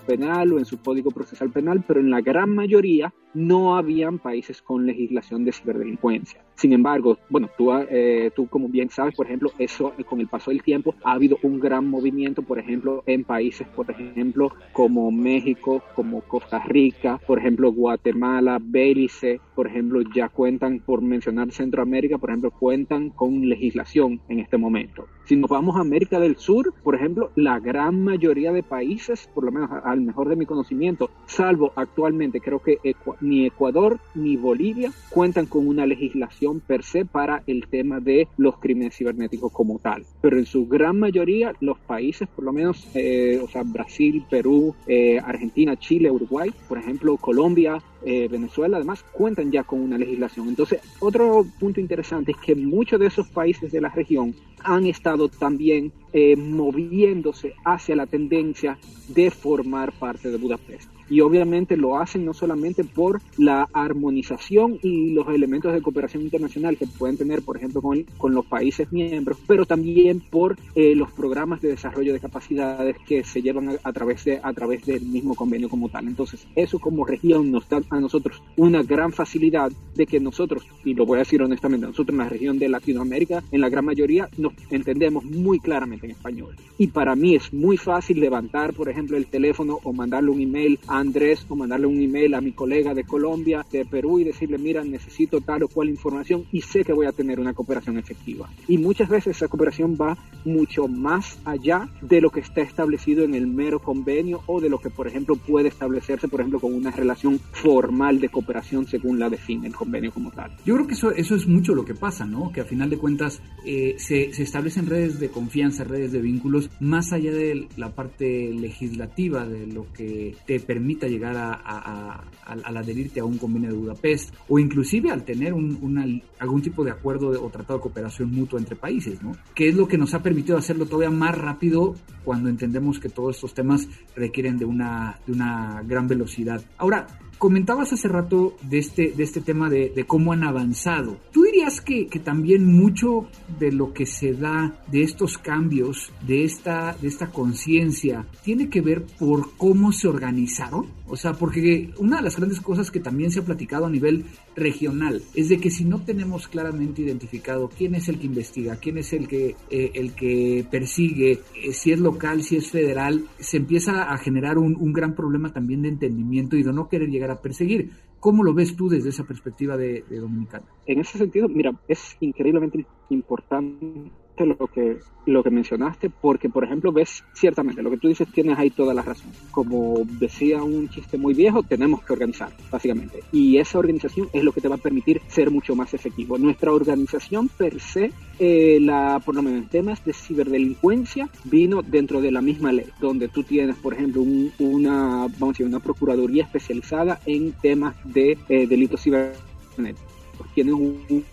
penal 0.06 0.54
o 0.54 0.60
en 0.60 0.66
su 0.66 0.80
código 0.80 1.12
procesal 1.12 1.52
penal, 1.52 1.84
pero 1.88 2.00
en 2.00 2.10
la 2.10 2.22
gran 2.22 2.50
mayoría 2.50 3.14
no 3.34 3.76
habían 3.76 4.20
países 4.20 4.62
con 4.62 4.86
legislación 4.86 5.46
de 5.46 5.52
ciberdelincuencia. 5.52 6.42
Sin 6.56 6.72
embargo, 6.72 7.18
bueno, 7.30 7.50
tú, 7.58 7.72
eh, 7.74 8.32
tú 8.36 8.48
como 8.48 8.70
bien 8.70 8.90
sabes, 8.90 9.16
por 9.16 9.26
ejemplo, 9.26 9.52
eso 9.58 9.94
con 10.08 10.20
el 10.20 10.28
paso 10.28 10.52
del 10.52 10.62
tiempo 10.62 10.96
ha 11.04 11.14
habido 11.14 11.38
un 11.42 11.60
gran 11.60 11.88
movimiento, 11.88 12.44
por 12.44 12.60
ejemplo, 12.60 13.04
en 13.08 13.24
países, 13.24 13.68
por 13.70 13.90
ejemplo, 13.90 14.52
como 14.72 15.12
México, 15.12 15.82
como 15.96 16.22
Costa 16.22 16.60
Rica, 16.60 17.20
por 17.26 17.40
ejemplo, 17.40 17.72
Guatemala, 17.72 18.60
Belice, 18.62 19.42
por 19.56 19.68
ejemplo, 19.68 20.02
ya 20.14 20.30
cuentan, 20.30 20.80
por 20.80 21.02
mencionar 21.02 21.52
Centroamérica, 21.52 22.18
por 22.18 22.30
ejemplo, 22.30 22.52
cuentan 22.52 23.10
con 23.10 23.48
legislación 23.50 24.22
en 24.30 24.40
este 24.40 24.58
momento. 24.58 25.08
Si 25.26 25.36
nos 25.36 25.50
vamos 25.50 25.78
a 25.78 25.80
América 25.82 26.20
del 26.20 26.36
Sur, 26.36 26.74
por 26.84 26.96
ejemplo, 26.96 27.32
la 27.36 27.60
gran 27.60 28.04
mayoría 28.04 28.52
de 28.52 28.62
países, 28.62 29.30
por 29.34 29.46
lo 29.46 29.52
menos 29.52 29.70
al 29.84 30.02
mejor 30.02 30.30
de 30.30 30.36
mi 30.36 30.46
conocimiento, 30.46 31.10
salvo 31.26 31.72
actualmente 31.76 32.42
creo 32.42 32.60
que 32.60 32.80
Ecu 32.84 33.16
ni 33.24 33.46
Ecuador 33.46 34.00
ni 34.14 34.36
Bolivia 34.38 34.92
cuentan 35.10 35.48
con 35.48 35.68
una 35.68 35.86
legislación 35.86 36.60
per 36.60 36.84
se 36.84 37.06
para 37.06 37.44
el 37.48 37.68
tema 37.68 38.00
de 38.00 38.28
los 38.38 38.60
crímenes 38.60 38.96
cibernéticos 38.96 39.52
como 39.52 39.80
tal. 39.80 40.06
Pero 40.22 40.38
en 40.38 40.46
su 40.46 40.68
gran 40.68 41.00
mayoría 41.00 41.54
los 41.60 41.80
países, 41.80 42.28
por 42.28 42.46
lo 42.46 42.54
menos, 42.54 42.88
eh, 42.94 43.40
o 43.42 43.48
sea, 43.48 43.64
Brasil, 43.64 44.24
Perú, 44.30 44.76
eh, 44.88 45.20
Argentina, 45.24 45.76
Chile, 45.78 46.12
Uruguay, 46.12 46.52
por 46.68 46.78
ejemplo, 46.78 47.18
Colombia, 47.18 47.82
eh, 48.06 48.28
Venezuela, 48.30 48.78
además, 48.78 49.04
cuentan 49.14 49.52
ya 49.52 49.64
con 49.64 49.80
una 49.80 49.98
legislación. 49.98 50.50
Entonces, 50.50 50.82
otro 51.00 51.46
punto 51.60 51.80
interesante 51.80 52.32
es 52.34 52.38
que 52.38 52.56
muchos 52.56 53.00
de 53.00 53.08
esos 53.08 53.28
países 53.30 53.72
de 53.72 53.80
la 53.80 53.90
región 53.90 54.36
han 54.64 54.86
estado 54.88 55.30
también 55.30 55.92
eh, 56.12 56.36
moviéndose 56.36 57.56
hacia 57.66 57.96
la 57.96 58.06
tendencia 58.06 58.78
de 59.10 59.32
formar 59.32 59.92
parte 59.94 60.30
de 60.30 60.38
Budapest. 60.38 60.93
Y 61.10 61.22
obviamente 61.22 61.78
lo 61.78 61.98
hacen 61.98 62.26
no 62.26 62.34
solamente 62.34 62.84
por 62.84 63.22
la 63.38 63.68
armonización 63.74 64.80
y 64.82 65.12
los 65.12 65.28
elementos 65.30 65.74
de 65.74 65.82
cooperación 65.82 66.24
internacional 66.24 66.78
que 66.78 66.88
pueden 66.88 67.18
tener, 67.18 67.42
por 67.42 67.58
ejemplo, 67.58 67.82
con, 67.82 68.04
con 68.18 68.34
los 68.34 68.46
países 68.46 68.92
miembros, 68.92 69.38
pero 69.48 69.66
también 69.66 70.22
por 70.22 70.58
eh, 70.76 70.96
los 70.96 71.12
programas 71.12 71.62
de 71.62 71.70
desarrollo 71.70 72.14
de 72.14 72.20
capacidades 72.20 72.98
que 73.06 73.24
se 73.24 73.42
llevan 73.42 73.70
a, 73.70 73.74
a, 73.84 73.94
través 73.94 74.24
de, 74.26 74.40
a 74.42 74.54
través 74.54 74.86
del 74.86 75.02
mismo 75.06 75.36
convenio 75.36 75.70
como 75.70 75.90
tal. 75.90 76.08
Entonces, 76.08 76.48
eso 76.56 76.80
como 76.80 77.06
región 77.06 77.52
nos 77.52 77.68
da 77.70 77.82
a 77.90 78.00
nosotros 78.00 78.42
una 78.58 78.84
gran 78.84 79.12
facilidad 79.12 79.72
de 79.96 80.06
que 80.06 80.20
nosotros, 80.20 80.66
y 80.84 80.94
lo 80.94 81.06
voy 81.06 81.18
a 81.18 81.20
decir 81.20 81.42
honestamente, 81.42 81.86
nosotros 81.88 82.14
en 82.14 82.18
la 82.18 82.30
región 82.30 82.60
de 82.60 82.70
Latinoamérica, 82.70 83.44
en 83.52 83.62
la 83.62 83.70
gran 83.70 83.86
mayoría, 83.86 84.30
nos 84.38 84.54
entendemos 84.70 85.24
muy 85.24 85.60
claramente 85.60 86.06
en 86.06 86.12
español. 86.12 86.56
Y 86.78 86.88
para 86.88 87.16
mí 87.16 87.36
es 87.36 87.54
muy 87.54 87.78
fácil 87.78 88.20
levantar, 88.20 88.74
por 88.74 88.90
ejemplo, 88.90 89.18
el 89.18 89.28
teléfono 89.28 89.80
o 89.84 89.94
mandarle 89.94 90.32
un 90.32 90.42
email 90.42 90.80
a 90.94 91.00
Andrés 91.00 91.46
o 91.50 91.56
mandarle 91.56 91.88
un 91.88 92.00
email 92.00 92.36
a 92.36 92.42
mi 92.42 92.52
colega 92.52 92.94
de 92.94 93.04
Colombia, 93.04 93.66
de 93.72 93.84
Perú 93.84 94.20
y 94.20 94.24
decirle, 94.24 94.60
mira, 94.60 94.84
necesito 94.84 95.42
tal 95.42 95.64
o 95.64 95.68
cual 95.68 95.90
información 95.90 96.46
y 96.52 96.62
sé 96.62 96.84
que 96.84 96.94
voy 96.94 97.08
a 97.08 97.12
tener 97.12 97.40
una 97.40 97.54
cooperación 97.54 97.98
efectiva. 97.98 98.50
Y 98.68 98.78
muchas 98.78 99.10
veces 99.10 99.38
esa 99.38 99.48
cooperación 99.48 99.98
va 100.00 100.18
mucho 100.46 100.88
más 100.88 101.40
allá 101.46 101.90
de 102.02 102.22
lo 102.22 102.30
que 102.30 102.42
está 102.42 102.62
establecido 102.62 103.24
en 103.24 103.34
el 103.34 103.48
mero 103.48 103.80
convenio 103.80 104.42
o 104.46 104.62
de 104.62 104.70
lo 104.70 104.80
que, 104.80 104.90
por 104.90 105.08
ejemplo, 105.08 105.36
puede 105.36 105.70
establecerse, 105.70 106.28
por 106.28 106.42
ejemplo, 106.42 106.60
con 106.60 106.74
una 106.74 106.92
relación 106.92 107.40
formal 107.40 108.20
de 108.20 108.30
cooperación 108.30 108.86
según 108.86 109.18
la 109.18 109.30
define 109.30 109.68
el 109.68 109.76
convenio 109.76 110.12
como 110.12 110.32
tal. 110.32 110.52
Yo 110.66 110.76
creo 110.76 110.88
que 110.88 110.94
eso, 110.94 111.12
eso 111.12 111.36
es 111.36 111.48
mucho 111.48 111.74
lo 111.74 111.86
que 111.86 111.96
pasa, 111.96 112.26
¿no? 112.26 112.52
Que 112.52 112.62
a 112.62 112.66
final 112.66 112.90
de 112.90 112.98
cuentas 112.98 113.42
eh, 113.66 113.96
se, 113.98 114.32
se 114.34 114.44
establecen 114.44 114.86
redes 114.86 115.20
de 115.20 115.30
confianza, 115.30 115.84
redes 115.84 116.12
de 116.12 116.22
vínculos, 116.22 116.70
más 116.80 117.14
allá 117.14 117.32
de 117.32 117.68
la 117.78 117.96
parte 117.96 118.54
legislativa, 118.54 119.48
de 119.48 119.66
lo 119.68 119.92
que 119.94 120.36
te 120.46 120.60
permita 120.84 121.08
llegar 121.08 121.38
a, 121.38 122.26
al 122.46 122.78
adherirte 122.78 123.22
a 123.22 123.26
un 123.26 123.38
convenio 123.38 123.70
de 123.70 123.78
Budapest 123.78 124.34
o 124.50 124.60
inclusive 124.60 125.12
al 125.12 125.24
tener 125.24 125.54
un, 125.54 125.80
una, 125.82 126.06
algún 126.40 126.62
tipo 126.62 126.84
de 126.84 126.92
acuerdo 126.92 127.30
o 127.42 127.50
tratado 127.50 127.80
de 127.80 127.84
cooperación 127.84 128.30
mutua 128.32 128.60
entre 128.60 128.76
países, 128.76 129.24
¿no? 129.24 129.32
Que 129.56 129.70
es 129.70 129.76
lo 129.76 129.88
que 129.88 129.98
nos 129.98 130.14
ha 130.14 130.22
permitido 130.22 130.58
hacerlo 130.58 130.86
todavía 130.86 131.10
más 131.10 131.38
rápido 131.38 131.96
cuando 132.26 132.50
entendemos 132.50 133.00
que 133.00 133.08
todos 133.08 133.38
estos 133.38 133.54
temas 133.54 133.88
requieren 134.14 134.58
de 134.58 134.66
una, 134.66 135.18
de 135.26 135.32
una 135.32 135.82
gran 135.88 136.06
velocidad. 136.06 136.62
Ahora, 136.78 137.08
comentabas 137.44 137.92
hace 137.92 138.08
rato 138.08 138.56
de 138.62 138.78
este, 138.78 139.12
de 139.12 139.22
este 139.22 139.42
tema 139.42 139.70
de, 139.70 139.92
de 139.94 140.06
cómo 140.06 140.32
han 140.32 140.46
avanzado. 140.46 141.18
¿Tú 141.34 141.44
dirías 141.44 141.82
que, 141.82 142.08
que, 142.08 142.20
también 142.20 142.66
mucho 142.66 143.28
de 143.60 143.74
lo 143.74 143.92
que 143.92 144.06
se 144.06 144.32
da 144.32 144.74
de 144.88 145.04
estos 145.04 145.38
cambios, 145.38 146.14
de 146.26 146.46
esta, 146.46 146.96
de 147.02 147.10
esta 147.10 147.32
conciencia, 147.32 148.26
tiene 148.44 148.70
que 148.70 148.80
ver 148.80 149.04
por 149.20 149.58
cómo 149.58 149.92
se 149.92 150.08
organizaron? 150.08 150.88
O 151.08 151.18
sea, 151.18 151.34
porque 151.34 151.90
una 151.98 152.18
de 152.18 152.24
las 152.24 152.38
grandes 152.38 152.62
cosas 152.62 152.90
que 152.90 153.00
también 153.00 153.30
se 153.30 153.40
ha 153.40 153.46
platicado 153.46 153.86
a 153.86 153.90
nivel 153.90 154.26
regional 154.56 155.22
es 155.36 155.50
de 155.50 155.58
que 155.58 155.70
si 155.70 155.84
no 155.84 156.02
tenemos 156.02 156.48
claramente 156.48 157.02
identificado 157.02 157.70
quién 157.70 157.96
es 157.96 158.08
el 158.08 158.20
que 158.20 158.28
investiga, 158.28 158.78
quién 158.78 158.98
es 158.98 159.12
el 159.14 159.28
que, 159.28 159.56
eh, 159.70 159.92
el 159.96 160.14
que 160.14 160.66
persigue, 160.70 161.42
eh, 161.62 161.74
si 161.74 161.92
es 161.92 162.00
local, 162.00 162.42
si 162.44 162.56
es 162.56 162.72
federal, 162.72 163.26
se 163.40 163.58
empieza 163.58 164.12
a 164.12 164.18
generar 164.18 164.58
un, 164.58 164.94
gran 164.94 165.16
problema 165.16 165.52
también 165.52 165.82
de 165.82 165.90
entendimiento 165.90 166.56
y 166.56 166.64
de 166.64 166.72
no 166.72 166.88
querer 166.88 167.10
llegar 167.10 167.32
a 167.32 167.42
perseguir. 167.42 167.92
¿Cómo 168.20 168.44
lo 168.44 168.54
ves 168.54 168.76
tú 168.76 168.88
desde 168.88 169.10
esa 169.10 169.24
perspectiva 169.24 169.76
de, 169.76 170.06
de 170.10 170.20
Dominicana? 170.20 170.66
En 170.86 171.00
ese 171.00 171.18
sentido, 171.18 171.50
mira, 171.50 171.74
es 171.88 172.16
increíblemente 172.22 172.86
importante 173.10 174.12
lo 174.40 174.68
que, 174.68 174.98
lo 175.26 175.44
que 175.44 175.50
mencionaste, 175.50 176.10
porque, 176.10 176.50
por 176.50 176.64
ejemplo, 176.64 176.92
ves 176.92 177.24
ciertamente 177.34 177.82
lo 177.82 177.92
que 177.92 177.98
tú 177.98 178.08
dices, 178.08 178.28
tienes 178.32 178.58
ahí 178.58 178.70
toda 178.70 178.94
la 178.94 179.02
razón. 179.02 179.32
Como 179.52 180.02
decía 180.20 180.64
un 180.64 180.90
chiste 180.90 181.18
muy 181.18 181.34
viejo, 181.34 181.64
tenemos 181.64 182.04
que 182.04 182.14
organizar, 182.14 182.52
básicamente. 182.72 183.20
Y 183.32 183.58
esa 183.58 183.80
organización 183.80 184.28
es 184.34 184.44
lo 184.44 184.52
que 184.52 184.62
te 184.62 184.68
va 184.68 184.76
a 184.76 184.80
permitir 184.80 185.22
ser 185.28 185.52
mucho 185.52 185.76
más 185.76 185.94
efectivo. 185.94 186.38
Nuestra 186.38 186.74
organización 186.74 187.48
per 187.48 187.80
se, 187.80 188.12
eh, 188.40 188.80
la, 188.82 189.22
por 189.24 189.36
lo 189.36 189.44
menos 189.44 189.64
en 189.64 189.70
temas 189.70 190.04
de 190.04 190.14
ciberdelincuencia, 190.14 191.30
vino 191.46 191.82
dentro 191.82 192.20
de 192.22 192.32
la 192.32 192.42
misma 192.42 192.72
ley, 192.72 192.88
donde 193.00 193.28
tú 193.28 193.44
tienes, 193.44 193.76
por 193.78 193.94
ejemplo, 193.94 194.22
un, 194.22 194.52
una, 194.60 195.28
vamos 195.28 195.42
a 195.42 195.48
decir, 195.50 195.66
una 195.66 195.80
procuraduría 195.80 196.44
especializada 196.44 197.20
en 197.26 197.54
temas 197.54 197.96
de 198.04 198.38
eh, 198.50 198.68
delitos 198.68 199.02
cibernéticos. 199.02 200.12
Tienes 200.56 200.74
un, 200.74 201.00
un 201.10 201.24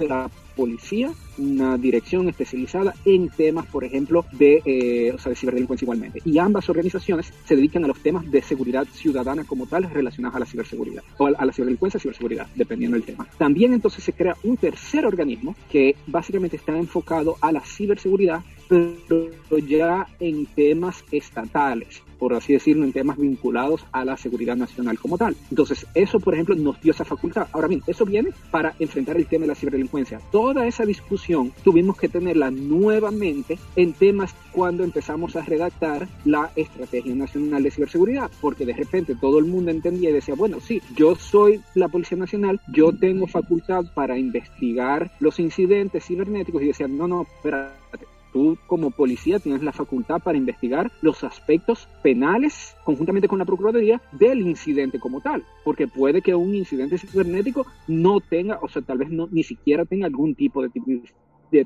la 0.00 0.30
policía, 0.56 1.12
una 1.38 1.76
dirección 1.76 2.28
especializada 2.28 2.94
en 3.04 3.28
temas, 3.28 3.66
por 3.66 3.84
ejemplo, 3.84 4.24
de, 4.32 4.62
eh, 4.64 5.12
o 5.14 5.18
sea, 5.18 5.30
de 5.30 5.36
ciberdelincuencia 5.36 5.84
igualmente. 5.84 6.20
Y 6.24 6.38
ambas 6.38 6.68
organizaciones 6.68 7.32
se 7.44 7.56
dedican 7.56 7.84
a 7.84 7.88
los 7.88 7.98
temas 8.00 8.28
de 8.30 8.42
seguridad 8.42 8.86
ciudadana 8.92 9.44
como 9.44 9.66
tal 9.66 9.88
relacionados 9.90 10.36
a 10.36 10.40
la 10.40 10.46
ciberseguridad, 10.46 11.02
o 11.18 11.26
a 11.26 11.44
la 11.44 11.52
ciberdelincuencia 11.52 12.00
ciberseguridad, 12.00 12.46
dependiendo 12.54 12.96
del 12.96 13.04
tema. 13.04 13.28
También 13.38 13.74
entonces 13.74 14.02
se 14.02 14.12
crea 14.12 14.36
un 14.44 14.56
tercer 14.56 15.04
organismo 15.04 15.54
que 15.70 15.94
básicamente 16.06 16.56
está 16.56 16.76
enfocado 16.76 17.36
a 17.40 17.52
la 17.52 17.60
ciberseguridad, 17.60 18.40
pero 18.68 19.58
ya 19.58 20.06
en 20.20 20.46
temas 20.46 21.04
estatales 21.12 22.02
por 22.18 22.34
así 22.34 22.52
decirlo, 22.52 22.84
en 22.84 22.92
temas 22.92 23.16
vinculados 23.16 23.84
a 23.92 24.04
la 24.04 24.16
seguridad 24.16 24.56
nacional 24.56 24.98
como 24.98 25.18
tal. 25.18 25.36
Entonces, 25.50 25.86
eso, 25.94 26.20
por 26.20 26.34
ejemplo, 26.34 26.54
nos 26.54 26.80
dio 26.80 26.92
esa 26.92 27.04
facultad. 27.04 27.48
Ahora 27.52 27.68
bien, 27.68 27.82
eso 27.86 28.04
viene 28.04 28.30
para 28.50 28.74
enfrentar 28.78 29.16
el 29.16 29.26
tema 29.26 29.42
de 29.42 29.48
la 29.48 29.54
ciberdelincuencia. 29.54 30.20
Toda 30.30 30.66
esa 30.66 30.84
discusión 30.84 31.52
tuvimos 31.62 31.96
que 31.96 32.08
tenerla 32.08 32.50
nuevamente 32.50 33.58
en 33.76 33.92
temas 33.92 34.34
cuando 34.52 34.84
empezamos 34.84 35.36
a 35.36 35.42
redactar 35.42 36.08
la 36.24 36.50
Estrategia 36.56 37.14
Nacional 37.14 37.62
de 37.62 37.70
Ciberseguridad, 37.70 38.30
porque 38.40 38.66
de 38.66 38.72
repente 38.72 39.14
todo 39.14 39.38
el 39.38 39.44
mundo 39.44 39.70
entendía 39.70 40.10
y 40.10 40.14
decía, 40.14 40.34
bueno, 40.34 40.60
sí, 40.60 40.80
yo 40.94 41.14
soy 41.14 41.60
la 41.74 41.88
Policía 41.88 42.18
Nacional, 42.18 42.60
yo 42.72 42.92
tengo 42.92 43.26
facultad 43.26 43.84
para 43.94 44.18
investigar 44.18 45.10
los 45.20 45.38
incidentes 45.38 46.04
cibernéticos 46.04 46.62
y 46.62 46.68
decían, 46.68 46.96
no, 46.96 47.06
no, 47.06 47.22
espérate 47.22 48.15
tú 48.36 48.58
como 48.66 48.90
policía 48.90 49.38
tienes 49.38 49.62
la 49.62 49.72
facultad 49.72 50.20
para 50.20 50.36
investigar 50.36 50.92
los 51.00 51.24
aspectos 51.24 51.88
penales 52.02 52.76
conjuntamente 52.84 53.28
con 53.28 53.38
la 53.38 53.46
Procuraduría 53.46 54.02
del 54.12 54.42
incidente 54.42 55.00
como 55.00 55.22
tal, 55.22 55.42
porque 55.64 55.88
puede 55.88 56.20
que 56.20 56.34
un 56.34 56.54
incidente 56.54 56.98
cibernético 56.98 57.64
no 57.88 58.20
tenga, 58.20 58.58
o 58.60 58.68
sea, 58.68 58.82
tal 58.82 58.98
vez 58.98 59.08
no, 59.08 59.26
ni 59.30 59.42
siquiera 59.42 59.86
tenga 59.86 60.06
algún 60.06 60.34
tipo 60.34 60.60
de, 60.60 60.70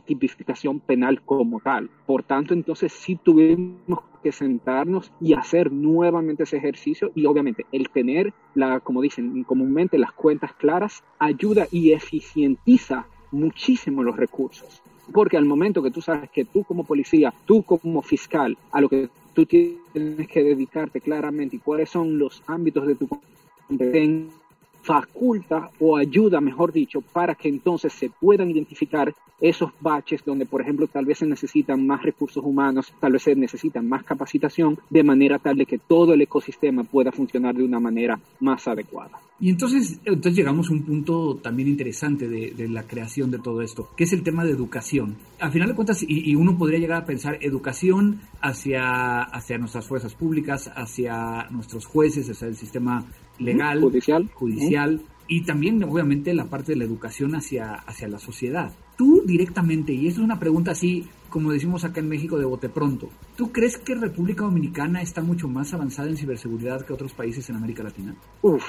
tipificación 0.07 0.79
penal 0.79 1.23
como 1.23 1.59
tal. 1.59 1.91
Por 2.07 2.23
tanto, 2.23 2.55
entonces 2.55 2.93
sí 2.93 3.17
tuvimos 3.17 3.99
que 4.23 4.31
sentarnos 4.31 5.11
y 5.21 5.33
hacer 5.33 5.73
nuevamente 5.73 6.45
ese 6.45 6.59
ejercicio 6.59 7.11
y 7.17 7.27
obviamente 7.27 7.67
el 7.73 7.91
tener, 7.91 8.33
la, 8.55 8.79
como 8.79 9.03
dicen 9.03 9.43
comúnmente, 9.43 9.99
las 9.99 10.13
cuentas 10.13 10.53
claras 10.53 11.03
ayuda 11.19 11.67
y 11.73 11.91
eficientiza 11.91 13.09
muchísimo 13.33 14.05
los 14.05 14.17
recursos. 14.17 14.85
Porque 15.13 15.37
al 15.37 15.45
momento 15.45 15.83
que 15.83 15.91
tú 15.91 16.01
sabes 16.01 16.31
que 16.31 16.45
tú 16.45 16.65
como 16.65 16.85
policía, 16.85 17.33
tú 17.47 17.63
como 17.63 18.03
fiscal, 18.03 18.57
a 18.71 18.81
lo 18.81 18.89
que 18.89 19.09
tú 19.35 19.47
tienes 19.47 20.29
que 20.29 20.43
dedicarte 20.43 21.01
claramente 21.01 21.57
y 21.57 21.59
cuáles 21.59 21.91
son 21.91 22.19
los 22.19 22.43
ámbitos 22.47 22.87
de 22.87 22.95
tu 22.95 23.09
competencia, 23.09 24.40
faculta 24.83 25.71
o 25.79 25.97
ayuda, 25.97 26.41
mejor 26.41 26.73
dicho, 26.73 27.01
para 27.01 27.35
que 27.35 27.49
entonces 27.49 27.93
se 27.93 28.11
puedan 28.11 28.51
identificar 28.51 29.15
esos 29.41 29.71
baches 29.81 30.23
donde, 30.25 30.47
por 30.47 30.61
ejemplo, 30.61 30.87
tal 30.87 31.07
vez 31.07 31.19
se 31.19 31.27
necesitan 31.27 31.87
más 31.87 32.03
recursos 32.03 32.45
humanos, 32.45 32.93
tal 33.01 33.13
vez 33.13 33.23
se 33.23 33.35
necesitan 33.35 33.89
más 33.89 34.05
capacitación, 34.05 34.79
de 34.91 35.03
manera 35.03 35.39
tal 35.39 35.57
de 35.57 35.67
que 35.67 35.79
todo 35.79 36.13
el 36.13 36.21
ecosistema 36.21 36.85
pueda 36.85 37.11
funcionar 37.11 37.55
de 37.55 37.65
una 37.65 37.81
manera 37.81 38.21
más 38.41 38.69
adecuada. 38.69 39.19
Y 39.43 39.49
entonces, 39.49 39.99
entonces 40.05 40.37
llegamos 40.37 40.69
a 40.69 40.75
un 40.75 40.83
punto 40.85 41.37
también 41.37 41.69
interesante 41.69 42.29
de, 42.29 42.69
la 42.69 42.83
creación 42.83 43.31
de 43.31 43.39
todo 43.39 43.63
esto, 43.63 43.89
que 43.97 44.05
es 44.05 44.13
el 44.13 44.23
tema 44.23 44.45
de 44.45 44.51
educación. 44.51 45.17
Al 45.39 45.51
final 45.51 45.69
de 45.69 45.75
cuentas, 45.75 46.03
y, 46.03 46.31
y, 46.31 46.35
uno 46.35 46.59
podría 46.59 46.79
llegar 46.79 47.03
a 47.03 47.07
pensar 47.07 47.39
educación 47.41 48.21
hacia, 48.43 49.23
hacia 49.23 49.57
nuestras 49.57 49.87
fuerzas 49.87 50.15
públicas, 50.15 50.71
hacia 50.77 51.49
nuestros 51.51 51.87
jueces, 51.87 52.29
hacia 52.29 52.49
el 52.49 52.57
sistema 52.57 53.07
legal, 53.41 53.81
judicial, 53.81 54.31
judicial 54.33 55.03
y 55.27 55.43
también 55.43 55.83
obviamente 55.85 56.35
la 56.35 56.47
parte 56.47 56.73
de 56.73 56.79
la 56.79 56.85
educación 56.85 57.35
hacia, 57.35 57.75
hacia 57.75 58.09
la 58.09 58.19
sociedad. 58.19 58.73
Tú 58.97 59.23
directamente, 59.25 59.93
y 59.93 60.09
esto 60.09 60.21
es 60.21 60.25
una 60.25 60.39
pregunta 60.39 60.73
así, 60.73 61.07
como 61.29 61.53
decimos 61.53 61.85
acá 61.85 62.01
en 62.01 62.09
México 62.09 62.37
de 62.39 62.45
bote 62.45 62.69
pronto, 62.69 63.09
¿tú 63.37 63.53
crees 63.53 63.79
que 63.79 63.95
República 63.95 64.45
Dominicana 64.45 65.01
está 65.01 65.23
mucho 65.23 65.49
más 65.49 65.73
avanzada 65.73 66.09
en 66.09 66.17
ciberseguridad 66.17 66.85
que 66.85 66.93
otros 66.93 67.13
países 67.13 67.49
en 67.49 67.57
América 67.57 67.83
Latina? 67.83 68.15
Uf, 68.43 68.65